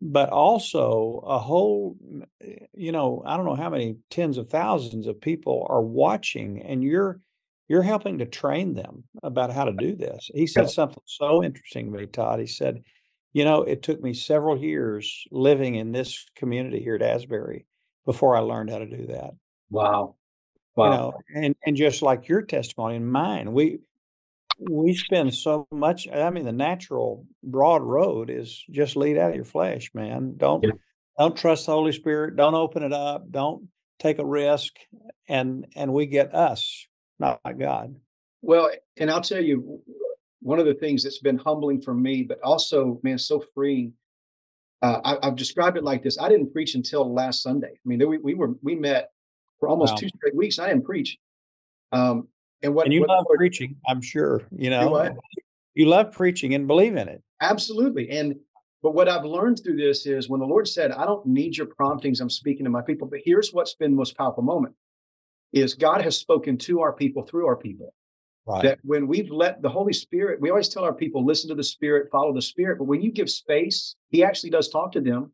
but 0.00 0.28
also 0.30 1.22
a 1.26 1.38
whole, 1.38 1.96
eh, 2.40 2.66
you 2.74 2.92
know, 2.92 3.22
I 3.24 3.36
don't 3.36 3.46
know 3.46 3.54
how 3.54 3.70
many 3.70 3.96
tens 4.10 4.38
of 4.38 4.50
thousands 4.50 5.06
of 5.06 5.20
people 5.20 5.66
are 5.70 5.82
watching, 5.82 6.62
and 6.62 6.82
you're 6.82 7.20
you're 7.68 7.82
helping 7.82 8.18
to 8.18 8.26
train 8.26 8.74
them 8.74 9.04
about 9.22 9.50
how 9.50 9.64
to 9.64 9.72
do 9.72 9.96
this. 9.96 10.30
He 10.34 10.46
said 10.46 10.68
something 10.68 11.02
so 11.06 11.42
interesting 11.42 11.90
to 11.90 11.98
me, 11.98 12.06
Todd. 12.06 12.38
He 12.38 12.46
said, 12.46 12.82
you 13.32 13.44
know, 13.44 13.62
it 13.62 13.82
took 13.82 14.02
me 14.02 14.12
several 14.12 14.58
years 14.58 15.24
living 15.30 15.76
in 15.76 15.90
this 15.90 16.26
community 16.36 16.80
here 16.80 16.94
at 16.96 17.02
Asbury 17.02 17.64
before 18.04 18.36
I 18.36 18.40
learned 18.40 18.68
how 18.68 18.78
to 18.78 18.86
do 18.86 19.06
that. 19.06 19.30
Wow. 19.70 20.16
You 20.76 20.84
Wow. 20.84 20.90
know, 20.90 21.12
and 21.34 21.54
and 21.64 21.76
just 21.76 22.02
like 22.02 22.28
your 22.28 22.42
testimony 22.42 22.96
and 22.96 23.10
mine, 23.10 23.52
we 23.52 23.78
we 24.58 24.94
spend 24.94 25.34
so 25.34 25.66
much. 25.70 26.08
I 26.08 26.30
mean, 26.30 26.44
the 26.44 26.52
natural 26.52 27.26
broad 27.42 27.82
road 27.82 28.30
is 28.30 28.64
just 28.70 28.96
lead 28.96 29.18
out 29.18 29.30
of 29.30 29.36
your 29.36 29.44
flesh, 29.44 29.90
man. 29.94 30.34
Don't 30.36 30.64
Yeah. 30.64 30.70
don't 31.18 31.36
trust 31.36 31.66
the 31.66 31.72
Holy 31.72 31.92
Spirit. 31.92 32.36
Don't 32.36 32.54
open 32.54 32.82
it 32.82 32.92
up. 32.92 33.30
Don't 33.30 33.68
take 33.98 34.18
a 34.18 34.24
risk. 34.24 34.74
And 35.28 35.66
and 35.76 35.92
we 35.92 36.06
get 36.06 36.34
us, 36.34 36.86
not 37.18 37.40
God. 37.58 37.96
Well, 38.42 38.70
and 38.98 39.10
I'll 39.10 39.20
tell 39.22 39.42
you, 39.42 39.82
one 40.40 40.58
of 40.58 40.66
the 40.66 40.74
things 40.74 41.02
that's 41.02 41.20
been 41.20 41.38
humbling 41.38 41.80
for 41.80 41.94
me, 41.94 42.22
but 42.22 42.38
also, 42.42 43.00
man, 43.02 43.18
so 43.18 43.42
freeing. 43.54 43.94
Uh, 44.82 45.00
I, 45.02 45.26
I've 45.28 45.36
described 45.36 45.78
it 45.78 45.84
like 45.84 46.02
this: 46.02 46.18
I 46.18 46.28
didn't 46.28 46.52
preach 46.52 46.74
until 46.74 47.12
last 47.12 47.42
Sunday. 47.42 47.72
I 47.72 47.86
mean, 47.86 48.06
we, 48.06 48.18
we 48.18 48.34
were 48.34 48.54
we 48.62 48.74
met 48.74 49.10
for 49.58 49.68
almost 49.68 49.94
Wow. 49.94 50.00
two 50.00 50.08
straight 50.16 50.34
weeks. 50.36 50.58
I 50.58 50.68
didn't 50.68 50.84
preach. 50.84 51.16
Um, 51.92 52.28
and 52.62 52.74
what, 52.74 52.86
And 52.86 52.94
you 52.94 53.00
what 53.00 53.10
love 53.10 53.24
Lord- 53.28 53.38
preaching, 53.38 53.76
I'm 53.88 54.00
sure. 54.00 54.42
You 54.56 54.70
know, 54.70 54.88
what? 54.88 55.16
you 55.74 55.86
love 55.86 56.12
preaching 56.12 56.54
and 56.54 56.66
believe 56.66 56.96
in 56.96 57.08
it. 57.08 57.22
Absolutely. 57.40 58.10
And 58.10 58.36
but 58.82 58.94
what 58.94 59.08
I've 59.08 59.24
learned 59.24 59.62
through 59.64 59.76
this 59.76 60.04
is 60.04 60.28
when 60.28 60.40
the 60.40 60.46
Lord 60.46 60.68
said, 60.68 60.92
I 60.92 61.06
don't 61.06 61.24
need 61.26 61.56
your 61.56 61.66
promptings, 61.66 62.20
I'm 62.20 62.28
speaking 62.28 62.64
to 62.64 62.70
my 62.70 62.82
people. 62.82 63.08
But 63.08 63.20
here's 63.24 63.50
what's 63.50 63.74
been 63.74 63.92
the 63.92 63.96
most 63.96 64.16
powerful 64.16 64.42
moment 64.42 64.74
is 65.52 65.72
God 65.74 66.02
has 66.02 66.18
spoken 66.18 66.58
to 66.58 66.80
our 66.80 66.92
people 66.92 67.22
through 67.22 67.46
our 67.46 67.56
people. 67.56 67.94
Right. 68.46 68.62
That 68.62 68.78
when 68.82 69.06
we've 69.06 69.30
let 69.30 69.62
the 69.62 69.70
Holy 69.70 69.94
Spirit, 69.94 70.38
we 70.38 70.50
always 70.50 70.68
tell 70.68 70.84
our 70.84 70.92
people, 70.92 71.24
listen 71.24 71.48
to 71.48 71.54
the 71.54 71.64
Spirit, 71.64 72.10
follow 72.12 72.34
the 72.34 72.42
Spirit. 72.42 72.76
But 72.76 72.84
when 72.84 73.00
you 73.00 73.10
give 73.10 73.30
space, 73.30 73.96
He 74.10 74.22
actually 74.22 74.50
does 74.50 74.68
talk 74.68 74.92
to 74.92 75.00
them. 75.00 75.32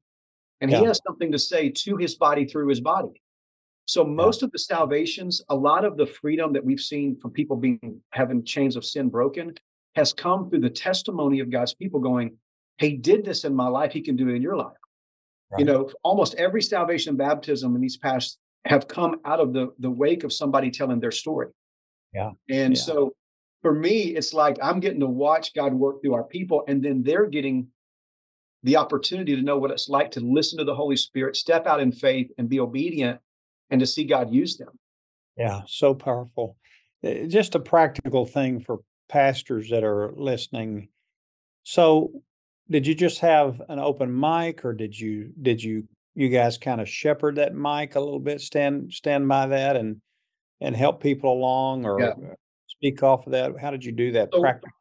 And 0.60 0.70
He 0.70 0.84
has 0.84 1.00
something 1.04 1.32
to 1.32 1.38
say 1.38 1.70
to 1.70 1.96
His 1.96 2.14
body 2.14 2.44
through 2.44 2.68
His 2.68 2.80
body. 2.80 3.20
So 3.90 4.04
most 4.04 4.44
of 4.44 4.52
the 4.52 4.58
salvations, 4.60 5.42
a 5.48 5.54
lot 5.56 5.84
of 5.84 5.96
the 5.96 6.06
freedom 6.06 6.52
that 6.52 6.64
we've 6.64 6.80
seen 6.80 7.18
from 7.20 7.32
people 7.32 7.56
being 7.56 8.00
having 8.10 8.44
chains 8.44 8.76
of 8.76 8.84
sin 8.84 9.08
broken 9.08 9.52
has 9.96 10.12
come 10.12 10.48
through 10.48 10.60
the 10.60 10.70
testimony 10.70 11.40
of 11.40 11.50
God's 11.50 11.74
people 11.74 11.98
going, 11.98 12.36
He 12.78 12.96
did 12.96 13.24
this 13.24 13.44
in 13.44 13.52
my 13.52 13.66
life, 13.66 13.90
He 13.90 14.00
can 14.00 14.14
do 14.14 14.28
it 14.28 14.36
in 14.36 14.42
your 14.42 14.56
life. 14.56 14.76
You 15.58 15.64
know, 15.64 15.90
almost 16.04 16.36
every 16.36 16.62
salvation 16.62 17.10
and 17.10 17.18
baptism 17.18 17.74
in 17.74 17.80
these 17.80 17.96
past 17.96 18.38
have 18.64 18.86
come 18.86 19.16
out 19.24 19.40
of 19.40 19.52
the 19.52 19.74
the 19.80 19.90
wake 19.90 20.22
of 20.22 20.32
somebody 20.32 20.70
telling 20.70 21.00
their 21.00 21.10
story. 21.10 21.48
Yeah. 22.14 22.30
And 22.48 22.76
Yeah. 22.76 22.82
so 22.82 23.14
for 23.60 23.74
me, 23.74 24.14
it's 24.14 24.32
like 24.32 24.56
I'm 24.62 24.78
getting 24.78 25.00
to 25.00 25.08
watch 25.08 25.52
God 25.52 25.74
work 25.74 26.00
through 26.00 26.14
our 26.14 26.22
people, 26.22 26.62
and 26.68 26.80
then 26.80 27.02
they're 27.02 27.26
getting 27.26 27.66
the 28.62 28.76
opportunity 28.76 29.34
to 29.34 29.42
know 29.42 29.58
what 29.58 29.72
it's 29.72 29.88
like 29.88 30.12
to 30.12 30.20
listen 30.20 30.58
to 30.58 30.64
the 30.64 30.76
Holy 30.76 30.96
Spirit, 30.96 31.34
step 31.34 31.66
out 31.66 31.80
in 31.80 31.90
faith, 31.90 32.30
and 32.38 32.48
be 32.48 32.60
obedient, 32.60 33.18
and 33.70 33.80
to 33.80 33.86
see 33.86 34.04
God 34.04 34.32
use 34.32 34.56
them. 34.56 34.68
Yeah, 35.36 35.60
so 35.66 35.94
powerful. 35.94 36.56
Uh, 37.04 37.26
Just 37.26 37.54
a 37.54 37.60
practical 37.60 38.26
thing 38.26 38.60
for 38.60 38.78
pastors 39.08 39.70
that 39.70 39.84
are 39.84 40.12
listening. 40.16 40.88
So, 41.62 42.10
did 42.70 42.86
you 42.86 42.94
just 42.94 43.20
have 43.20 43.60
an 43.68 43.78
open 43.78 44.18
mic, 44.18 44.64
or 44.64 44.72
did 44.74 44.98
you 44.98 45.32
did 45.40 45.62
you 45.62 45.86
you 46.14 46.28
guys 46.28 46.58
kind 46.58 46.80
of 46.80 46.88
shepherd 46.88 47.36
that 47.36 47.54
mic 47.54 47.94
a 47.94 48.00
little 48.00 48.20
bit, 48.20 48.40
stand 48.40 48.92
stand 48.92 49.28
by 49.28 49.46
that, 49.46 49.76
and 49.76 50.00
and 50.60 50.76
help 50.76 51.02
people 51.02 51.32
along, 51.32 51.86
or 51.86 52.00
Yeah. 52.00 52.08
uh, 52.08 52.34
speak 52.66 53.02
off 53.02 53.26
of 53.26 53.32
that? 53.32 53.52
How 53.58 53.70
did 53.70 53.84
you 53.84 53.92
do 53.92 54.12
that 54.12 54.30
So- 54.32 54.40
practically? 54.40 54.72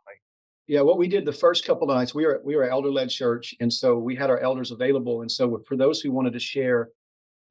Yeah, 0.68 0.82
what 0.82 1.00
we 1.00 1.08
did 1.08 1.26
the 1.26 1.34
first 1.34 1.66
couple 1.66 1.90
of 1.90 1.98
nights, 1.98 2.14
we 2.14 2.26
were 2.28 2.42
we 2.46 2.56
were 2.56 2.70
elder 2.70 2.92
led 2.92 3.10
church, 3.10 3.56
and 3.60 3.72
so 3.74 3.98
we 3.98 4.16
had 4.16 4.30
our 4.30 4.40
elders 4.40 4.70
available. 4.72 5.22
And 5.22 5.32
so 5.32 5.64
for 5.68 5.76
those 5.76 6.00
who 6.00 6.12
wanted 6.12 6.34
to 6.34 6.40
share, 6.40 6.90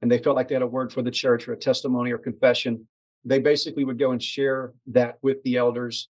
and 0.03 0.11
they 0.11 0.19
felt 0.19 0.37
like 0.37 0.49
they 0.49 0.55
had 0.55 0.63
a 0.63 0.67
word 0.67 0.93
for 0.93 1.03
the 1.03 1.11
church 1.11 1.49
or 1.49 1.53
a 1.53 1.57
testimony 1.57 2.13
or 2.13 2.19
confession, 2.19 2.87
they 3.25 3.39
basically 3.39 3.85
would 3.85 3.99
go 3.99 4.13
and 4.13 4.23
share 4.23 4.73
that 4.87 5.19
with 5.23 5.43
the 5.43 5.57
elders, 5.57 6.09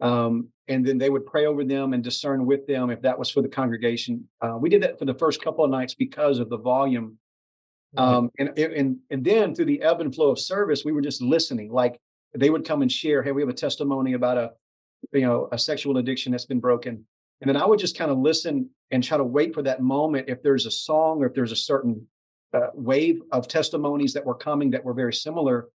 um, 0.00 0.48
and 0.68 0.86
then 0.86 0.98
they 0.98 1.10
would 1.10 1.26
pray 1.26 1.46
over 1.46 1.64
them 1.64 1.92
and 1.92 2.02
discern 2.02 2.46
with 2.46 2.66
them 2.66 2.90
if 2.90 3.02
that 3.02 3.18
was 3.18 3.30
for 3.30 3.42
the 3.42 3.48
congregation. 3.48 4.28
Uh, 4.40 4.56
we 4.58 4.68
did 4.68 4.82
that 4.82 4.98
for 4.98 5.04
the 5.04 5.14
first 5.14 5.42
couple 5.42 5.64
of 5.64 5.70
nights 5.70 5.94
because 5.94 6.38
of 6.38 6.48
the 6.48 6.58
volume, 6.58 7.18
um, 7.96 8.30
and 8.38 8.56
and 8.58 8.98
and 9.10 9.24
then 9.24 9.54
through 9.54 9.66
the 9.66 9.82
ebb 9.82 10.00
and 10.00 10.14
flow 10.14 10.30
of 10.30 10.38
service, 10.38 10.84
we 10.84 10.92
were 10.92 11.02
just 11.02 11.22
listening. 11.22 11.70
Like 11.70 12.00
they 12.34 12.50
would 12.50 12.64
come 12.64 12.82
and 12.82 12.90
share, 12.90 13.22
"Hey, 13.22 13.32
we 13.32 13.42
have 13.42 13.48
a 13.48 13.54
testimony 13.54 14.14
about 14.14 14.38
a." 14.38 14.52
you 15.12 15.22
know 15.22 15.48
a 15.52 15.58
sexual 15.58 15.96
addiction 15.96 16.32
that's 16.32 16.46
been 16.46 16.60
broken 16.60 17.04
and 17.40 17.48
then 17.48 17.56
i 17.56 17.64
would 17.64 17.78
just 17.78 17.96
kind 17.96 18.10
of 18.10 18.18
listen 18.18 18.68
and 18.90 19.02
try 19.02 19.16
to 19.16 19.24
wait 19.24 19.54
for 19.54 19.62
that 19.62 19.80
moment 19.80 20.28
if 20.28 20.42
there's 20.42 20.66
a 20.66 20.70
song 20.70 21.22
or 21.22 21.26
if 21.26 21.34
there's 21.34 21.52
a 21.52 21.56
certain 21.56 22.06
uh, 22.52 22.68
wave 22.74 23.20
of 23.32 23.46
testimonies 23.48 24.12
that 24.12 24.24
were 24.24 24.34
coming 24.34 24.70
that 24.70 24.84
were 24.84 24.94
very 24.94 25.12
similar. 25.12 25.68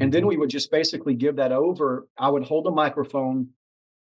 And 0.00 0.12
then 0.12 0.22
Mhm. 0.24 0.28
we 0.28 0.36
would 0.36 0.48
just 0.50 0.70
basically 0.70 1.14
give 1.14 1.36
that 1.36 1.52
over. 1.52 2.08
I 2.16 2.30
would 2.30 2.44
hold 2.44 2.66
a 2.66 2.70
microphone 2.70 3.48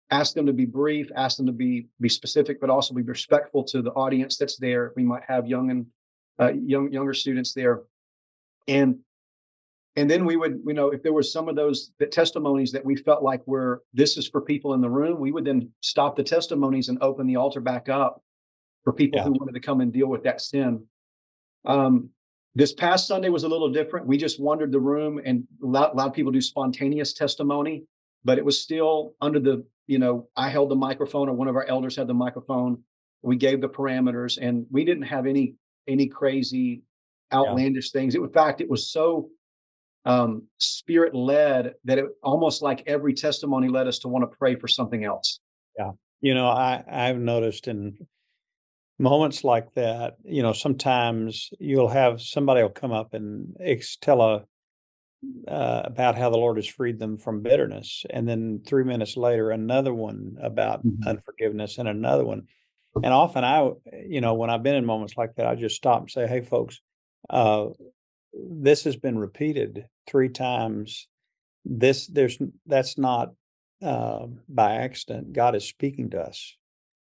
ask 0.10 0.34
them 0.36 0.46
to 0.46 0.54
be 0.54 0.64
brief 0.66 1.12
ask 1.18 1.36
them 1.36 1.46
to 1.46 1.52
be 1.52 1.86
be 2.00 2.08
specific 2.08 2.62
but 2.62 2.70
also 2.70 2.94
be 2.94 3.02
respectful 3.02 3.62
to 3.62 3.82
the 3.82 3.92
audience 3.92 4.38
that's 4.38 4.56
there. 4.56 4.94
We 4.96 5.04
might 5.04 5.24
have 5.24 5.48
young 5.48 5.70
and 5.70 5.86
uh, 6.40 6.54
young 6.54 6.90
younger 6.94 7.14
students 7.14 7.54
there. 7.54 7.84
And 8.70 9.00
and 9.98 10.10
then 10.10 10.24
we 10.24 10.38
would 10.38 10.62
you 10.66 10.74
know 10.74 10.92
if 10.92 11.04
there 11.04 11.12
was 11.12 11.30
some 11.34 11.50
of 11.50 11.58
those 11.58 11.92
the 12.00 12.06
testimonies 12.06 12.72
that 12.72 12.86
we 12.86 12.96
felt 12.96 13.22
like 13.22 13.46
were 13.48 13.84
this 13.94 14.16
is 14.16 14.30
for 14.30 14.40
people 14.40 14.74
in 14.76 14.80
the 14.82 14.90
room 14.90 15.20
we 15.20 15.32
would 15.34 15.44
then 15.44 15.70
stop 15.82 16.16
the 16.16 16.24
testimonies 16.24 16.88
and 16.88 16.98
open 17.02 17.28
the 17.28 17.36
altar 17.36 17.60
back 17.60 17.90
up 17.90 18.24
for 18.86 18.94
people 18.94 19.18
Yeah. 19.20 19.26
who 19.26 19.32
wanted 19.34 19.54
to 19.56 19.60
come 19.60 19.82
and 19.82 19.92
deal 19.92 20.08
with 20.08 20.24
that 20.24 20.40
sin 20.40 20.86
um 21.68 22.10
this 22.56 22.74
past 22.74 23.08
sunday 23.08 23.30
was 23.30 23.44
a 23.44 23.48
little 23.48 23.72
different 23.72 24.08
we 24.08 24.18
just 24.18 24.40
wandered 24.40 24.72
the 24.72 24.80
room 24.80 25.22
and 25.24 25.44
allowed, 25.64 25.92
allowed 25.94 26.10
people 26.10 26.32
to 26.32 26.38
do 26.38 26.42
spontaneous 26.42 27.14
testimony 27.14 27.84
but 28.24 28.38
it 28.38 28.46
was 28.46 28.60
still 28.60 29.14
under 29.22 29.40
the 29.40 29.64
you 29.86 30.00
know 30.00 30.28
i 30.36 30.50
held 30.50 30.70
the 30.70 30.76
microphone 30.76 31.30
or 31.30 31.34
one 31.34 31.48
of 31.48 31.56
our 31.56 31.66
elders 31.66 31.96
had 31.96 32.08
the 32.08 32.14
microphone 32.14 32.82
we 33.22 33.36
gave 33.36 33.62
the 33.62 33.70
parameters 33.70 34.38
and 34.42 34.66
we 34.72 34.84
didn't 34.84 35.04
have 35.04 35.26
any 35.26 35.56
any 35.88 36.08
crazy 36.08 36.82
outlandish 37.34 37.92
things 37.92 38.16
It, 38.16 38.22
in 38.22 38.30
fact 38.30 38.62
it 38.62 38.70
was 38.70 38.92
so 38.92 39.30
um, 40.08 40.44
spirit 40.58 41.14
led 41.14 41.74
that 41.84 41.98
it 41.98 42.06
almost 42.24 42.62
like 42.62 42.82
every 42.88 43.14
testimony 43.14 43.68
led 43.68 43.88
us 43.88 44.00
to 44.00 44.08
want 44.08 44.24
to 44.24 44.38
pray 44.38 44.56
for 44.56 44.68
something 44.68 45.04
else. 45.04 45.42
Yeah. 45.78 45.92
You 46.22 46.34
know, 46.34 46.48
I 46.48 46.84
I've 46.90 47.20
noticed 47.20 47.68
in 47.68 47.98
moments 49.00 49.44
like 49.44 49.74
that, 49.74 50.18
you 50.24 50.42
know, 50.42 50.54
sometimes 50.54 51.50
you'll 51.60 51.90
have 51.90 52.22
somebody 52.22 52.62
will 52.62 52.70
come 52.70 52.92
up 52.92 53.14
and 53.14 53.56
ex- 53.60 53.98
tell 53.98 54.22
a 54.22 54.46
uh, 55.48 55.82
about 55.86 56.16
how 56.18 56.30
the 56.30 56.38
Lord 56.38 56.58
has 56.58 56.68
freed 56.68 57.00
them 57.00 57.18
from 57.18 57.42
bitterness, 57.42 58.06
and 58.12 58.28
then 58.28 58.62
three 58.66 58.84
minutes 58.84 59.18
later, 59.18 59.50
another 59.50 59.94
one 59.94 60.38
about 60.42 60.86
Mhm. 60.86 61.08
unforgiveness, 61.08 61.78
and 61.78 61.88
another 61.88 62.24
one. 62.24 62.48
And 63.04 63.14
often, 63.14 63.44
I, 63.44 63.72
you 64.06 64.22
know, 64.22 64.34
when 64.36 64.50
I've 64.50 64.64
been 64.64 64.76
in 64.76 64.86
moments 64.86 65.18
like 65.18 65.36
that, 65.36 65.48
I 65.48 65.56
just 65.56 65.76
stop 65.76 66.02
and 66.02 66.12
say, 66.12 66.28
"Hey, 66.28 66.42
folks, 66.42 66.82
uh, 67.30 67.70
this 68.34 68.84
has 68.84 68.96
been 68.96 69.18
repeated 69.18 69.88
three 70.06 70.30
times. 70.30 71.08
This, 71.66 72.08
there's, 72.08 72.38
that's 72.66 72.98
not 72.98 73.34
uh, 73.82 74.28
by 74.48 74.76
accident. 74.76 75.34
God 75.34 75.56
is 75.56 75.66
speaking 75.68 76.10
to 76.12 76.22
us. 76.22 76.56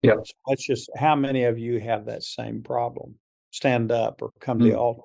Yeah. 0.01 0.13
So 0.23 0.33
let's 0.47 0.65
just, 0.65 0.89
how 0.95 1.15
many 1.15 1.43
of 1.43 1.59
you 1.59 1.79
have 1.79 2.05
that 2.05 2.23
same 2.23 2.61
problem? 2.63 3.15
Stand 3.51 3.91
up 3.91 4.21
or 4.21 4.31
come 4.39 4.59
to 4.59 4.65
the 4.65 4.71
Mm. 4.71 4.79
altar. 4.79 5.01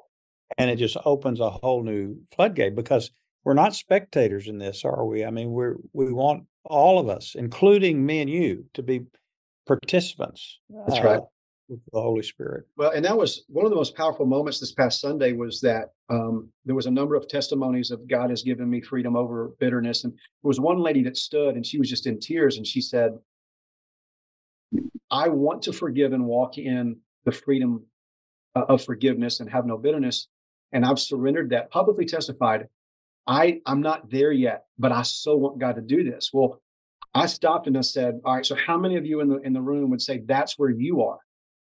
And 0.59 0.70
it 0.70 0.76
just 0.76 0.96
opens 1.04 1.40
a 1.40 1.50
whole 1.50 1.83
new 1.83 2.16
floodgate 2.35 2.76
because 2.76 3.11
we're 3.44 3.54
not 3.54 3.74
spectators 3.74 4.46
in 4.46 4.59
this, 4.59 4.85
are 4.85 5.04
we? 5.04 5.24
I 5.24 5.30
mean, 5.30 5.50
we're, 5.50 5.76
we 5.92 6.12
want 6.12 6.44
all 6.64 6.98
of 6.98 7.09
us, 7.09 7.35
including 7.35 8.04
me 8.04 8.20
and 8.20 8.30
you, 8.30 8.66
to 8.74 8.83
be 8.83 9.07
participants. 9.66 10.61
That's 10.87 11.00
right. 11.00 11.16
uh, 11.18 11.24
With 11.68 11.80
the 11.92 12.00
Holy 12.00 12.22
Spirit. 12.22 12.66
Well, 12.76 12.92
and 12.92 13.04
that 13.04 13.16
was 13.16 13.44
one 13.48 13.64
of 13.64 13.70
the 13.70 13.76
most 13.76 13.96
powerful 13.96 14.26
moments 14.26 14.61
this 14.61 14.72
past 14.72 15.00
Sunday 15.00 15.33
was 15.33 15.61
that 15.62 15.92
um, 16.09 16.48
there 16.64 16.74
was 16.74 16.87
a 16.87 16.90
number 16.90 17.16
of 17.16 17.26
testimonies 17.26 17.90
of 17.90 18.07
God 18.07 18.30
has 18.30 18.42
given 18.42 18.68
me 18.70 18.80
freedom 18.80 19.16
over 19.16 19.52
bitterness. 19.59 20.04
And 20.04 20.12
there 20.12 20.48
was 20.48 20.61
one 20.61 20.78
lady 20.78 21.02
that 21.04 21.16
stood 21.16 21.57
and 21.57 21.66
she 21.66 21.78
was 21.78 21.90
just 21.90 22.07
in 22.07 22.20
tears 22.20 22.59
and 22.59 22.66
she 22.66 22.80
said, 22.80 23.18
I 25.10 25.28
want 25.28 25.62
to 25.62 25.72
forgive 25.72 26.12
and 26.12 26.26
walk 26.26 26.58
in 26.58 26.98
the 27.24 27.32
freedom 27.32 27.84
uh, 28.54 28.64
of 28.68 28.84
forgiveness 28.84 29.40
and 29.40 29.50
have 29.50 29.66
no 29.66 29.76
bitterness. 29.76 30.28
And 30.72 30.84
I've 30.84 30.98
surrendered 30.98 31.50
that, 31.50 31.70
publicly 31.70 32.04
testified. 32.04 32.66
I, 33.26 33.60
I'm 33.66 33.80
not 33.80 34.10
there 34.10 34.32
yet, 34.32 34.64
but 34.78 34.92
I 34.92 35.02
so 35.02 35.37
want 35.37 35.58
God 35.58 35.76
to 35.76 35.82
do 35.82 36.04
this. 36.04 36.30
Well, 36.32 36.60
I 37.14 37.26
stopped 37.26 37.66
and 37.68 37.78
I 37.78 37.82
said, 37.82 38.20
All 38.24 38.34
right, 38.34 38.44
so 38.44 38.56
how 38.56 38.76
many 38.76 38.96
of 38.96 39.06
you 39.06 39.20
in 39.20 39.28
the 39.28 39.38
in 39.38 39.52
the 39.52 39.62
room 39.62 39.90
would 39.90 40.02
say 40.02 40.22
that's 40.26 40.58
where 40.58 40.70
you 40.70 41.02
are? 41.02 41.18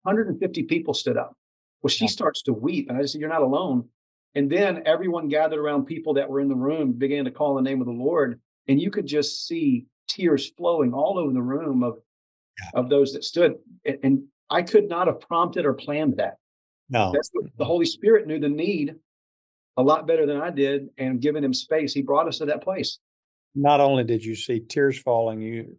150 0.02 0.62
people 0.64 0.94
stood 0.94 1.16
up. 1.16 1.36
Well, 1.82 1.90
she 1.90 2.08
starts 2.08 2.42
to 2.44 2.52
weep, 2.52 2.88
and 2.88 2.96
I 2.96 3.02
just 3.02 3.12
said, 3.12 3.20
"You're 3.20 3.28
not 3.28 3.42
alone." 3.42 3.88
And 4.34 4.50
then 4.50 4.82
everyone 4.86 5.28
gathered 5.28 5.58
around 5.58 5.86
people 5.86 6.14
that 6.14 6.28
were 6.28 6.40
in 6.40 6.48
the 6.48 6.54
room, 6.54 6.92
began 6.92 7.24
to 7.26 7.30
call 7.30 7.54
the 7.54 7.62
name 7.62 7.80
of 7.80 7.86
the 7.86 7.92
Lord, 7.92 8.40
and 8.66 8.80
you 8.80 8.90
could 8.90 9.06
just 9.06 9.46
see 9.46 9.86
tears 10.08 10.50
flowing 10.56 10.92
all 10.92 11.18
over 11.18 11.32
the 11.32 11.42
room 11.42 11.82
of 11.82 11.98
of 12.74 12.88
those 12.88 13.12
that 13.12 13.24
stood. 13.24 13.54
And, 13.84 13.98
and 14.02 14.22
I 14.50 14.62
could 14.62 14.88
not 14.88 15.06
have 15.06 15.20
prompted 15.20 15.64
or 15.66 15.74
planned 15.74 16.16
that. 16.18 16.36
No, 16.88 17.12
the 17.58 17.64
Holy 17.64 17.86
Spirit 17.86 18.26
knew 18.28 18.38
the 18.38 18.48
need 18.48 18.94
a 19.76 19.82
lot 19.82 20.06
better 20.06 20.24
than 20.24 20.40
I 20.40 20.50
did, 20.50 20.88
and 20.98 21.20
given 21.20 21.42
him 21.44 21.52
space, 21.52 21.92
he 21.92 22.00
brought 22.00 22.28
us 22.28 22.38
to 22.38 22.46
that 22.46 22.62
place. 22.62 22.98
not 23.54 23.80
only 23.80 24.04
did 24.04 24.24
you 24.24 24.34
see 24.36 24.60
tears 24.60 24.98
falling, 24.98 25.40
you 25.40 25.76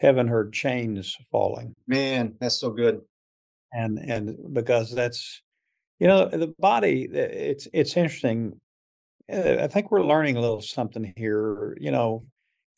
heaven 0.00 0.26
heard 0.26 0.52
chains 0.52 1.16
falling. 1.30 1.74
Man, 1.86 2.34
that's 2.40 2.58
so 2.60 2.70
good. 2.70 3.00
and 3.72 3.98
and 3.98 4.54
because 4.54 4.94
that's 4.94 5.42
you 6.00 6.06
know 6.06 6.26
the 6.28 6.54
body 6.58 7.02
it's 7.12 7.68
it's 7.74 7.96
interesting 7.96 8.58
Uh, 9.30 9.56
i 9.60 9.66
think 9.66 9.90
we're 9.90 10.02
learning 10.12 10.36
a 10.36 10.40
little 10.40 10.62
something 10.62 11.12
here 11.16 11.76
you 11.80 11.90
know 11.90 12.24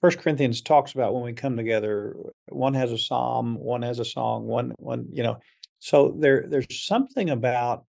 first 0.01 0.19
corinthians 0.19 0.63
talks 0.63 0.93
about 0.93 1.15
when 1.15 1.23
we 1.25 1.33
come 1.33 1.57
together 1.57 2.17
one 2.49 2.75
has 2.75 2.93
a 2.93 2.99
psalm 2.99 3.57
one 3.59 3.83
has 3.83 3.99
a 3.99 4.05
song 4.05 4.47
one 4.47 4.73
one 4.79 5.07
you 5.13 5.23
know. 5.23 5.39
So 5.79 6.15
there 6.19 6.45
there's 6.49 6.67
something 6.87 7.31
about 7.31 7.85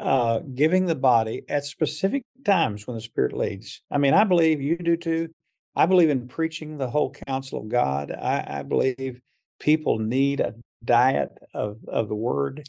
uh 0.00 0.40
giving 0.54 0.86
the 0.86 0.94
body 0.94 1.42
at 1.48 1.64
specific 1.64 2.24
times 2.44 2.86
when 2.86 2.96
the 2.96 3.00
spirit 3.00 3.32
leads. 3.32 3.82
I 3.90 3.98
mean 3.98 4.14
i 4.14 4.24
believe 4.24 4.60
you 4.60 4.76
do 4.76 4.96
too. 4.96 5.28
I 5.76 5.86
believe 5.86 6.10
in 6.10 6.28
preaching 6.28 6.78
the 6.78 6.88
whole 6.90 7.12
counsel 7.26 7.60
of 7.60 7.68
god. 7.68 8.10
I 8.12 8.44
i 8.60 8.62
believe 8.62 9.20
people 9.60 9.98
need 9.98 10.40
a 10.40 10.54
diet 10.84 11.30
of 11.54 11.78
of 11.88 12.08
the 12.08 12.14
word. 12.16 12.64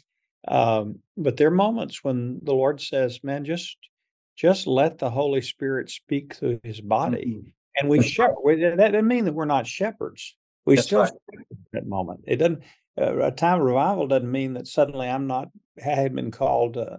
Um 0.48 1.00
but 1.16 1.36
there 1.36 1.48
are 1.48 1.50
moments 1.50 2.04
when 2.04 2.40
the 2.42 2.54
lord 2.54 2.80
says 2.80 3.24
man 3.24 3.44
just 3.44 3.76
just 4.36 4.66
let 4.66 4.98
the 4.98 5.10
holy 5.10 5.40
spirit 5.42 5.90
speak 5.90 6.34
through 6.34 6.60
his 6.62 6.80
body. 6.80 7.38
Mhm. 7.42 7.52
And 7.78 7.88
we 7.88 8.02
shepherd 8.02 8.60
that 8.78 8.92
doesn't 8.92 9.06
mean 9.06 9.24
that 9.24 9.32
we're 9.34 9.44
not 9.44 9.66
shepherds 9.66 10.36
we 10.64 10.74
That's 10.76 10.86
still 10.86 11.00
right. 11.02 11.12
at 11.34 11.38
that 11.72 11.86
moment 11.86 12.20
it 12.26 12.36
doesn't 12.36 12.62
uh, 13.00 13.18
a 13.26 13.30
time 13.30 13.60
of 13.60 13.66
revival 13.66 14.06
doesn't 14.06 14.30
mean 14.30 14.54
that 14.54 14.66
suddenly 14.66 15.08
i'm 15.08 15.26
not 15.26 15.48
had 15.78 16.14
been 16.14 16.30
called 16.30 16.76
uh, 16.76 16.96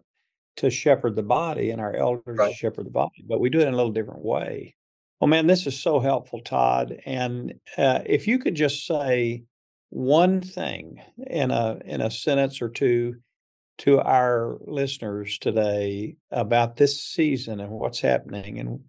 to 0.58 0.70
shepherd 0.70 1.16
the 1.16 1.24
body 1.24 1.72
and 1.72 1.82
our 1.82 1.94
elders 1.96 2.38
Right. 2.38 2.56
shepherd 2.56 2.86
the 2.86 2.92
body 2.92 3.24
but 3.28 3.40
we 3.40 3.50
do 3.50 3.60
it 3.60 3.68
in 3.68 3.74
a 3.74 3.78
little 3.78 3.92
different 3.92 4.24
way 4.24 4.76
well 5.20 5.28
man 5.28 5.48
this 5.48 5.66
is 5.68 5.80
so 5.80 6.00
helpful 6.00 6.42
todd 6.42 7.00
and 7.06 7.54
uh, 7.78 8.00
if 8.06 8.28
you 8.28 8.40
could 8.40 8.56
just 8.56 8.86
say 8.86 9.44
one 9.90 10.42
thing 10.42 11.02
in 11.28 11.50
a 11.52 11.80
in 11.86 12.02
a 12.02 12.12
sentence 12.12 12.62
or 12.62 12.70
two 12.70 13.16
to 13.78 14.00
our 14.02 14.58
listeners 14.66 15.38
today 15.38 16.18
about 16.32 16.76
this 16.78 17.00
season 17.02 17.60
and 17.60 17.72
what's 17.72 18.02
happening 18.02 18.60
and 18.60 18.80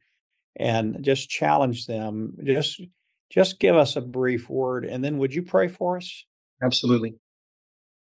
and 0.58 1.02
just 1.02 1.28
challenge 1.28 1.86
them 1.86 2.36
just 2.44 2.80
just 3.30 3.58
give 3.60 3.76
us 3.76 3.96
a 3.96 4.00
brief 4.00 4.48
word 4.48 4.84
and 4.84 5.04
then 5.04 5.18
would 5.18 5.34
you 5.34 5.42
pray 5.42 5.68
for 5.68 5.96
us 5.96 6.24
Absolutely. 6.62 7.14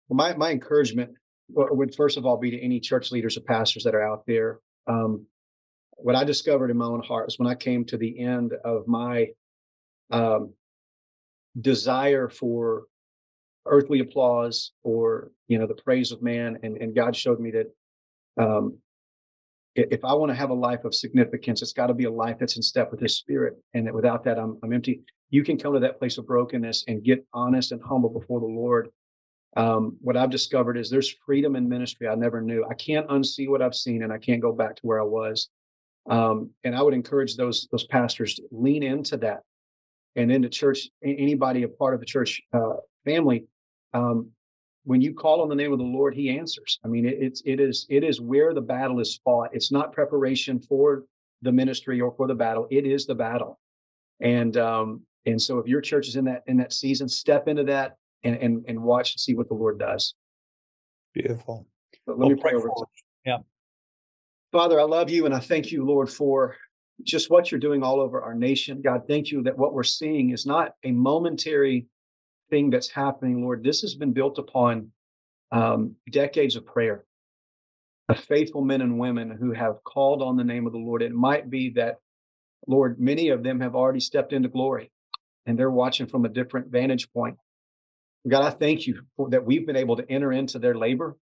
Well, 0.08 0.16
my 0.16 0.34
my 0.36 0.50
encouragement 0.50 1.10
would 1.50 1.94
first 1.94 2.16
of 2.16 2.26
all 2.26 2.36
be 2.36 2.50
to 2.50 2.60
any 2.60 2.80
church 2.80 3.12
leaders 3.12 3.36
or 3.36 3.40
pastors 3.40 3.84
that 3.84 3.94
are 3.94 4.06
out 4.06 4.24
there. 4.26 4.60
Um, 4.86 5.26
what 5.92 6.16
I 6.16 6.24
discovered 6.24 6.70
in 6.70 6.76
my 6.76 6.86
own 6.86 7.02
heart 7.02 7.28
is 7.28 7.38
when 7.38 7.48
I 7.48 7.54
came 7.54 7.84
to 7.86 7.96
the 7.96 8.18
end 8.20 8.52
of 8.64 8.86
my 8.86 9.28
um, 10.10 10.52
desire 11.60 12.28
for 12.28 12.84
earthly 13.64 14.00
applause 14.00 14.72
or 14.82 15.32
you 15.48 15.58
know 15.58 15.66
the 15.66 15.74
praise 15.74 16.12
of 16.12 16.22
man, 16.22 16.58
and 16.62 16.76
and 16.78 16.94
God 16.94 17.14
showed 17.14 17.40
me 17.40 17.52
that 17.52 17.74
um, 18.42 18.78
if 19.76 20.04
I 20.04 20.12
want 20.14 20.30
to 20.30 20.34
have 20.34 20.50
a 20.50 20.54
life 20.54 20.84
of 20.84 20.94
significance, 20.94 21.62
it's 21.62 21.72
got 21.72 21.88
to 21.88 21.94
be 21.94 22.04
a 22.04 22.10
life 22.10 22.36
that's 22.38 22.56
in 22.56 22.62
step 22.62 22.90
with 22.90 23.00
His 23.00 23.16
Spirit, 23.16 23.54
and 23.74 23.86
that 23.86 23.94
without 23.94 24.24
that, 24.24 24.38
I'm 24.38 24.58
I'm 24.62 24.72
empty. 24.72 25.02
You 25.30 25.42
can 25.42 25.58
come 25.58 25.74
to 25.74 25.80
that 25.80 25.98
place 25.98 26.18
of 26.18 26.26
brokenness 26.26 26.84
and 26.88 27.02
get 27.02 27.24
honest 27.32 27.72
and 27.72 27.82
humble 27.82 28.10
before 28.10 28.40
the 28.40 28.46
Lord. 28.46 28.88
Um, 29.56 29.96
what 30.00 30.16
I've 30.16 30.30
discovered 30.30 30.76
is 30.76 30.90
there's 30.90 31.14
freedom 31.24 31.56
in 31.56 31.68
ministry 31.68 32.08
I 32.08 32.14
never 32.14 32.40
knew. 32.40 32.64
I 32.70 32.74
can't 32.74 33.08
unsee 33.08 33.48
what 33.48 33.62
I've 33.62 33.74
seen, 33.74 34.02
and 34.02 34.12
I 34.12 34.18
can't 34.18 34.42
go 34.42 34.52
back 34.52 34.76
to 34.76 34.82
where 34.82 35.00
I 35.00 35.04
was. 35.04 35.48
Um, 36.08 36.50
and 36.62 36.76
I 36.76 36.82
would 36.82 36.94
encourage 36.94 37.36
those 37.36 37.66
those 37.70 37.86
pastors 37.86 38.34
to 38.34 38.42
lean 38.50 38.82
into 38.82 39.16
that, 39.18 39.40
and 40.14 40.30
into 40.30 40.48
church. 40.48 40.88
Anybody 41.02 41.62
a 41.62 41.68
part 41.68 41.94
of 41.94 42.00
the 42.00 42.06
church 42.06 42.40
uh, 42.52 42.76
family, 43.04 43.44
um, 43.94 44.30
when 44.86 45.00
you 45.00 45.12
call 45.12 45.42
on 45.42 45.48
the 45.48 45.54
name 45.54 45.72
of 45.72 45.78
the 45.78 45.84
Lord, 45.84 46.14
He 46.14 46.30
answers. 46.30 46.78
I 46.84 46.88
mean, 46.88 47.04
it, 47.06 47.16
it's 47.20 47.42
it 47.44 47.60
is 47.60 47.86
it 47.90 48.04
is 48.04 48.20
where 48.20 48.54
the 48.54 48.60
battle 48.60 49.00
is 49.00 49.20
fought. 49.24 49.50
It's 49.52 49.72
not 49.72 49.92
preparation 49.92 50.60
for 50.60 51.02
the 51.42 51.52
ministry 51.52 52.00
or 52.00 52.14
for 52.16 52.28
the 52.28 52.34
battle. 52.34 52.68
It 52.70 52.86
is 52.86 53.04
the 53.04 53.14
battle, 53.14 53.58
and 54.20 54.56
um, 54.56 55.02
and 55.26 55.42
so 55.42 55.58
if 55.58 55.66
your 55.66 55.80
church 55.80 56.06
is 56.06 56.14
in 56.14 56.24
that 56.26 56.44
in 56.46 56.56
that 56.58 56.72
season, 56.72 57.08
step 57.08 57.48
into 57.48 57.64
that 57.64 57.96
and 58.22 58.36
and 58.36 58.64
and 58.68 58.80
watch 58.80 59.12
and 59.12 59.20
see 59.20 59.34
what 59.34 59.48
the 59.48 59.54
Lord 59.54 59.78
does. 59.78 60.14
beautiful 61.12 61.66
But 62.06 62.18
let 62.18 62.26
Well, 62.26 62.36
me 62.36 62.40
pray 62.40 62.54
over. 62.54 62.68
for 62.68 62.84
us. 62.84 63.40
Father, 64.52 64.80
I 64.80 64.84
love 64.84 65.10
you 65.10 65.26
and 65.26 65.34
I 65.34 65.40
thank 65.40 65.72
you, 65.72 65.84
Lord, 65.84 66.08
for 66.08 66.56
just 67.02 67.28
what 67.28 67.50
you're 67.50 67.60
doing 67.60 67.82
all 67.82 68.00
over 68.00 68.22
our 68.22 68.34
nation. 68.34 68.80
God, 68.80 69.02
thank 69.06 69.30
you 69.30 69.42
that 69.42 69.58
what 69.58 69.74
we're 69.74 69.82
seeing 69.82 70.30
is 70.30 70.46
not 70.46 70.72
a 70.84 70.92
momentary 70.92 71.86
thing 72.50 72.70
that's 72.70 72.90
happening, 72.90 73.42
Lord. 73.42 73.62
This 73.62 73.80
has 73.82 73.94
been 73.94 74.12
built 74.12 74.38
upon 74.38 74.90
um, 75.52 75.96
decades 76.10 76.56
of 76.56 76.66
prayer, 76.66 77.04
of 78.08 78.18
faithful 78.18 78.62
men 78.62 78.80
and 78.80 78.98
women 78.98 79.30
who 79.30 79.52
have 79.52 79.82
called 79.84 80.22
on 80.22 80.36
the 80.36 80.44
name 80.44 80.66
of 80.66 80.72
the 80.72 80.78
Lord. 80.78 81.02
It 81.02 81.12
might 81.12 81.50
be 81.50 81.70
that, 81.70 81.96
Lord, 82.66 83.00
many 83.00 83.28
of 83.28 83.42
them 83.42 83.60
have 83.60 83.74
already 83.74 84.00
stepped 84.00 84.32
into 84.32 84.48
glory 84.48 84.90
and 85.46 85.58
they're 85.58 85.70
watching 85.70 86.06
from 86.06 86.24
a 86.24 86.28
different 86.28 86.68
vantage 86.68 87.12
point. 87.12 87.36
God, 88.28 88.42
I 88.42 88.50
thank 88.50 88.86
you 88.86 89.02
for 89.16 89.30
that 89.30 89.44
we've 89.44 89.66
been 89.66 89.76
able 89.76 89.96
to 89.96 90.10
enter 90.10 90.32
into 90.32 90.58
their 90.58 90.74
labor 90.74 91.16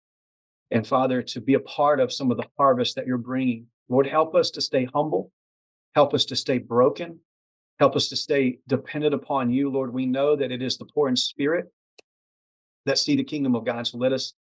and 0.73 0.85
Father, 0.85 1.21
to 1.21 1.39
be 1.39 1.53
a 1.53 1.59
part 1.59 1.99
of 1.99 2.11
some 2.11 2.31
of 2.31 2.37
the 2.37 2.47
harvest 2.57 2.95
that 2.95 3.05
you're 3.05 3.19
bringing. 3.19 3.67
Lord, 3.89 4.07
help 4.07 4.33
us 4.33 4.49
to 4.51 4.61
stay 4.61 4.87
humble, 4.91 5.31
help 5.93 6.15
us 6.15 6.25
to 6.25 6.35
stay 6.35 6.57
broken, 6.57 7.19
help 7.79 7.95
us 7.95 8.09
to 8.09 8.15
stay 8.15 8.59
dependent 8.67 9.13
upon 9.13 9.49
you. 9.49 9.69
Lord, 9.69 9.93
we 9.93 10.05
know 10.05 10.35
that 10.35 10.51
it 10.51 10.61
is 10.61 10.77
the 10.77 10.85
poor 10.85 11.09
in 11.09 11.15
spirit 11.15 11.71
that 12.85 12.97
see 12.97 13.15
the 13.15 13.23
kingdom 13.23 13.55
of 13.55 13.65
God. 13.65 13.87
So 13.87 13.97
let 13.97 14.13
us 14.13 14.33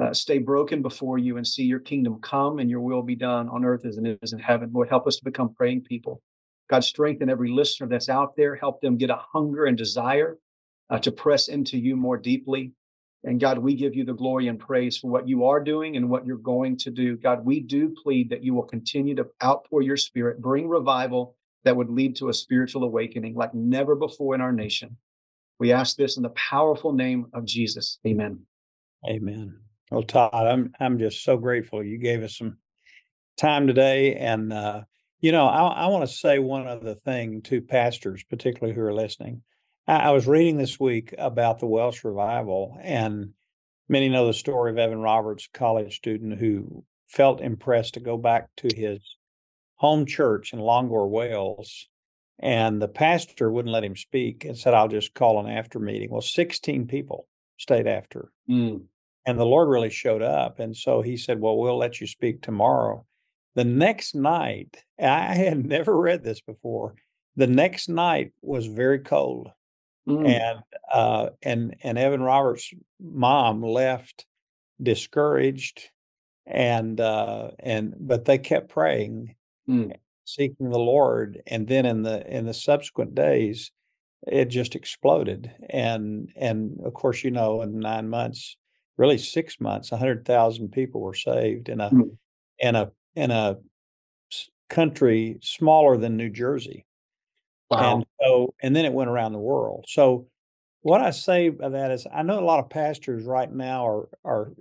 uh, 0.00 0.12
stay 0.12 0.38
broken 0.38 0.82
before 0.82 1.18
you 1.18 1.36
and 1.36 1.46
see 1.46 1.62
your 1.62 1.78
kingdom 1.78 2.18
come 2.20 2.58
and 2.58 2.68
your 2.68 2.80
will 2.80 3.02
be 3.02 3.14
done 3.14 3.48
on 3.48 3.64
earth 3.64 3.84
as 3.84 3.96
it 3.96 4.18
is 4.22 4.32
in 4.32 4.38
heaven. 4.38 4.70
Lord, 4.72 4.88
help 4.88 5.06
us 5.06 5.16
to 5.16 5.24
become 5.24 5.54
praying 5.54 5.82
people. 5.82 6.20
God, 6.68 6.82
strengthen 6.82 7.30
every 7.30 7.50
listener 7.50 7.86
that's 7.86 8.08
out 8.08 8.34
there. 8.36 8.56
Help 8.56 8.80
them 8.80 8.96
get 8.96 9.10
a 9.10 9.20
hunger 9.32 9.66
and 9.66 9.76
desire 9.76 10.38
uh, 10.90 10.98
to 11.00 11.12
press 11.12 11.48
into 11.48 11.78
you 11.78 11.96
more 11.96 12.16
deeply. 12.16 12.72
And 13.22 13.40
God, 13.40 13.58
we 13.58 13.74
give 13.74 13.94
you 13.94 14.04
the 14.04 14.12
glory 14.12 14.48
and 14.48 14.58
praise 14.58 14.98
for 14.98 15.08
what 15.08 15.28
you 15.28 15.44
are 15.44 15.62
doing 15.62 15.96
and 15.96 16.10
what 16.10 16.26
you're 16.26 16.36
going 16.36 16.76
to 16.78 16.90
do. 16.90 17.16
God, 17.16 17.44
we 17.44 17.60
do 17.60 17.94
plead 18.02 18.30
that 18.30 18.42
you 18.42 18.52
will 18.52 18.64
continue 18.64 19.14
to 19.14 19.26
outpour 19.42 19.82
your 19.82 19.96
spirit, 19.96 20.42
bring 20.42 20.68
revival 20.68 21.36
that 21.64 21.76
would 21.76 21.90
lead 21.90 22.16
to 22.16 22.28
a 22.28 22.34
spiritual 22.34 22.84
awakening 22.84 23.34
like 23.34 23.54
never 23.54 23.94
before 23.94 24.34
in 24.34 24.40
our 24.40 24.52
nation. 24.52 24.96
We 25.58 25.72
ask 25.72 25.96
this 25.96 26.16
in 26.16 26.22
the 26.22 26.30
powerful 26.30 26.92
name 26.92 27.26
of 27.32 27.44
Jesus. 27.44 27.98
Amen. 28.06 28.40
Amen. 29.06 29.58
Well, 29.90 30.02
Todd, 30.02 30.32
I'm 30.32 30.72
I'm 30.80 30.98
just 30.98 31.22
so 31.22 31.36
grateful 31.36 31.82
you 31.82 31.98
gave 31.98 32.22
us 32.22 32.38
some 32.38 32.58
time 33.36 33.66
today, 33.66 34.14
and 34.16 34.52
uh, 34.52 34.82
you 35.20 35.32
know, 35.32 35.46
I, 35.46 35.84
I 35.84 35.86
want 35.86 36.08
to 36.08 36.14
say 36.14 36.38
one 36.38 36.66
other 36.66 36.94
thing 36.94 37.42
to 37.42 37.60
pastors, 37.60 38.24
particularly 38.24 38.74
who 38.74 38.82
are 38.82 38.94
listening. 38.94 39.42
I, 39.86 39.96
I 39.96 40.10
was 40.10 40.26
reading 40.26 40.56
this 40.56 40.80
week 40.80 41.14
about 41.18 41.58
the 41.60 41.66
Welsh 41.66 42.04
revival, 42.04 42.76
and 42.82 43.30
many 43.88 44.08
know 44.08 44.26
the 44.26 44.34
story 44.34 44.70
of 44.72 44.78
Evan 44.78 45.00
Roberts, 45.00 45.48
a 45.52 45.58
college 45.58 45.96
student 45.96 46.38
who 46.38 46.84
felt 47.08 47.40
impressed 47.40 47.94
to 47.94 48.00
go 48.00 48.16
back 48.16 48.48
to 48.56 48.68
his 48.74 49.00
home 49.76 50.06
church 50.06 50.52
in 50.52 50.58
Loughor, 50.60 51.08
Wales, 51.08 51.88
and 52.38 52.80
the 52.80 52.88
pastor 52.88 53.50
wouldn't 53.50 53.72
let 53.72 53.84
him 53.84 53.96
speak 53.96 54.44
and 54.44 54.56
said, 54.58 54.74
"I'll 54.74 54.88
just 54.88 55.14
call 55.14 55.40
an 55.40 55.50
after 55.50 55.78
meeting." 55.78 56.10
Well, 56.10 56.20
16 56.20 56.86
people 56.86 57.28
stayed 57.58 57.86
after 57.86 58.32
Mm, 58.48 58.86
and 59.26 59.38
the 59.38 59.46
Lord 59.46 59.68
really 59.68 59.90
showed 59.90 60.22
up. 60.22 60.58
And 60.58 60.76
so 60.76 61.00
he 61.02 61.16
said, 61.16 61.40
Well, 61.40 61.56
we'll 61.56 61.78
let 61.78 62.00
you 62.00 62.06
speak 62.06 62.42
tomorrow. 62.42 63.06
The 63.54 63.64
next 63.64 64.14
night, 64.14 64.84
I 65.00 65.34
had 65.34 65.64
never 65.64 65.96
read 65.98 66.22
this 66.24 66.40
before. 66.40 66.94
The 67.36 67.46
next 67.46 67.88
night 67.88 68.32
was 68.42 68.66
very 68.66 68.98
cold. 69.00 69.50
mm, 70.08 70.26
And 70.26 70.60
uh 70.92 71.30
and 71.42 71.76
and 71.82 71.98
Evan 71.98 72.22
Roberts' 72.22 72.72
mom 73.00 73.62
left 73.62 74.26
discouraged 74.82 75.90
and 76.46 77.00
uh 77.00 77.52
and 77.58 77.94
but 77.98 78.24
they 78.24 78.38
kept 78.38 78.68
praying, 78.68 79.34
mm. 79.68 79.92
seeking 80.24 80.70
the 80.70 80.78
Lord. 80.78 81.42
And 81.46 81.68
then 81.68 81.86
in 81.86 82.02
the 82.02 82.26
in 82.26 82.46
the 82.46 82.54
subsequent 82.54 83.14
days, 83.14 83.70
it 84.26 84.46
just 84.46 84.74
exploded. 84.74 85.52
And 85.70 86.30
and 86.36 86.78
of 86.84 86.94
course, 86.94 87.24
you 87.24 87.30
know, 87.30 87.62
in 87.62 87.78
nine 87.78 88.08
months, 88.08 88.56
really 88.96 89.18
six 89.18 89.60
months, 89.60 89.92
a 89.92 89.96
hundred 89.96 90.24
thousand 90.24 90.70
people 90.70 91.00
were 91.00 91.14
saved 91.14 91.68
in 91.68 91.80
a 91.80 91.88
Hmm. 91.88 92.02
in 92.58 92.74
a 92.76 92.90
in 93.14 93.30
a 93.30 93.56
country 94.70 95.38
smaller 95.42 95.96
than 95.96 96.16
New 96.16 96.30
Jersey. 96.30 96.86
And 97.96 98.06
so, 98.20 98.54
and 98.62 98.74
then 98.74 98.84
it 98.84 98.92
went 98.92 99.10
around 99.10 99.32
the 99.32 99.38
world. 99.38 99.86
So, 99.88 100.26
what 100.82 101.00
I 101.00 101.10
say 101.10 101.48
by 101.48 101.70
that 101.70 101.90
is, 101.90 102.06
I 102.12 102.22
know 102.22 102.38
a 102.38 102.44
lot 102.44 102.60
of 102.60 102.70
pastors 102.70 103.24
right 103.24 103.50
now 103.50 103.86
are 103.86 104.08
are 104.24 104.52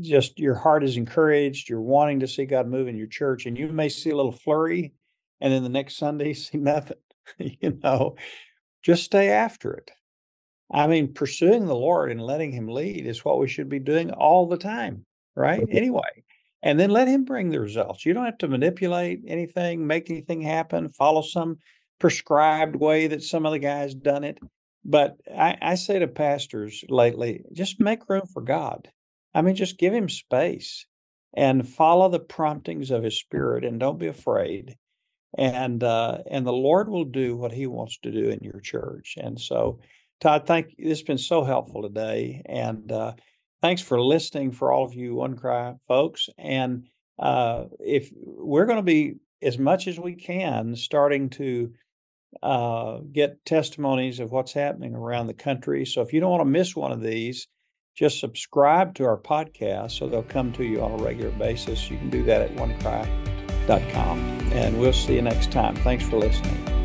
just 0.00 0.38
your 0.38 0.54
heart 0.54 0.84
is 0.84 0.96
encouraged. 0.96 1.68
You're 1.68 1.80
wanting 1.80 2.20
to 2.20 2.28
see 2.28 2.44
God 2.44 2.68
move 2.68 2.88
in 2.88 2.96
your 2.96 3.06
church, 3.06 3.46
and 3.46 3.58
you 3.58 3.68
may 3.68 3.88
see 3.88 4.10
a 4.10 4.16
little 4.16 4.32
flurry, 4.32 4.92
and 5.40 5.52
then 5.52 5.62
the 5.62 5.68
next 5.68 5.96
Sunday 5.96 6.32
see 6.34 6.58
nothing. 6.58 6.98
you 7.38 7.78
know, 7.82 8.16
just 8.82 9.04
stay 9.04 9.28
after 9.30 9.72
it. 9.74 9.90
I 10.70 10.86
mean, 10.86 11.14
pursuing 11.14 11.66
the 11.66 11.74
Lord 11.74 12.10
and 12.10 12.20
letting 12.20 12.52
Him 12.52 12.68
lead 12.68 13.06
is 13.06 13.24
what 13.24 13.38
we 13.38 13.48
should 13.48 13.68
be 13.68 13.78
doing 13.78 14.10
all 14.10 14.46
the 14.46 14.58
time, 14.58 15.04
right? 15.34 15.64
Anyway, 15.70 16.24
and 16.62 16.78
then 16.78 16.90
let 16.90 17.08
Him 17.08 17.24
bring 17.24 17.50
the 17.50 17.60
results. 17.60 18.04
You 18.04 18.12
don't 18.12 18.26
have 18.26 18.38
to 18.38 18.48
manipulate 18.48 19.22
anything, 19.26 19.86
make 19.86 20.10
anything 20.10 20.42
happen, 20.42 20.90
follow 20.90 21.22
some 21.22 21.58
prescribed 21.98 22.76
way 22.76 23.06
that 23.08 23.22
some 23.22 23.46
of 23.46 23.52
the 23.52 23.58
guys 23.58 23.94
done 23.94 24.24
it. 24.24 24.38
But 24.84 25.16
I, 25.36 25.56
I 25.60 25.74
say 25.74 25.98
to 25.98 26.08
pastors 26.08 26.84
lately, 26.88 27.44
just 27.52 27.80
make 27.80 28.08
room 28.08 28.26
for 28.32 28.42
God. 28.42 28.88
I 29.38 29.42
mean, 29.42 29.54
just 29.54 29.78
give 29.78 29.94
Him 29.94 30.08
space 30.08 30.86
and 31.34 31.68
follow 31.68 32.08
the 32.08 32.20
promptings 32.20 32.90
of 32.90 33.04
His 33.04 33.18
Spirit, 33.18 33.64
and 33.64 33.78
don't 33.78 33.98
be 33.98 34.08
afraid. 34.08 34.76
And 35.36 35.82
uh, 35.84 36.18
and 36.30 36.46
the 36.46 36.52
Lord 36.52 36.88
will 36.88 37.04
do 37.04 37.36
what 37.36 37.52
He 37.52 37.66
wants 37.66 37.98
to 38.02 38.10
do 38.10 38.30
in 38.30 38.40
your 38.42 38.60
church. 38.60 39.14
And 39.16 39.40
so. 39.40 39.80
Todd, 40.20 40.46
thank 40.46 40.74
you. 40.76 40.88
This 40.88 40.98
has 40.98 41.06
been 41.06 41.16
so 41.16 41.44
helpful 41.44 41.82
today. 41.82 42.42
And 42.46 42.90
uh, 42.90 43.12
thanks 43.62 43.82
for 43.82 44.02
listening 44.02 44.50
for 44.50 44.72
all 44.72 44.84
of 44.84 44.92
you 44.92 45.14
OneCry 45.14 45.78
folks. 45.86 46.28
And 46.36 46.88
uh, 47.20 47.66
if 47.78 48.10
we're 48.14 48.66
going 48.66 48.78
to 48.78 48.82
be 48.82 49.14
as 49.42 49.58
much 49.58 49.86
as 49.86 49.96
we 49.96 50.14
can 50.14 50.74
starting 50.74 51.30
to 51.30 51.72
uh, 52.42 52.98
get 53.12 53.44
testimonies 53.44 54.18
of 54.18 54.32
what's 54.32 54.52
happening 54.52 54.96
around 54.96 55.28
the 55.28 55.34
country. 55.34 55.86
So 55.86 56.02
if 56.02 56.12
you 56.12 56.18
don't 56.18 56.32
want 56.32 56.40
to 56.40 56.50
miss 56.50 56.74
one 56.74 56.90
of 56.90 57.00
these, 57.00 57.46
just 57.98 58.20
subscribe 58.20 58.94
to 58.94 59.04
our 59.04 59.16
podcast 59.16 59.98
so 59.98 60.06
they'll 60.06 60.22
come 60.22 60.52
to 60.52 60.64
you 60.64 60.80
on 60.80 60.92
a 60.92 61.02
regular 61.02 61.32
basis. 61.32 61.90
You 61.90 61.98
can 61.98 62.10
do 62.10 62.22
that 62.24 62.42
at 62.42 62.54
onecry.com. 62.54 64.18
And 64.52 64.78
we'll 64.78 64.92
see 64.92 65.16
you 65.16 65.22
next 65.22 65.50
time. 65.50 65.74
Thanks 65.74 66.08
for 66.08 66.16
listening. 66.16 66.77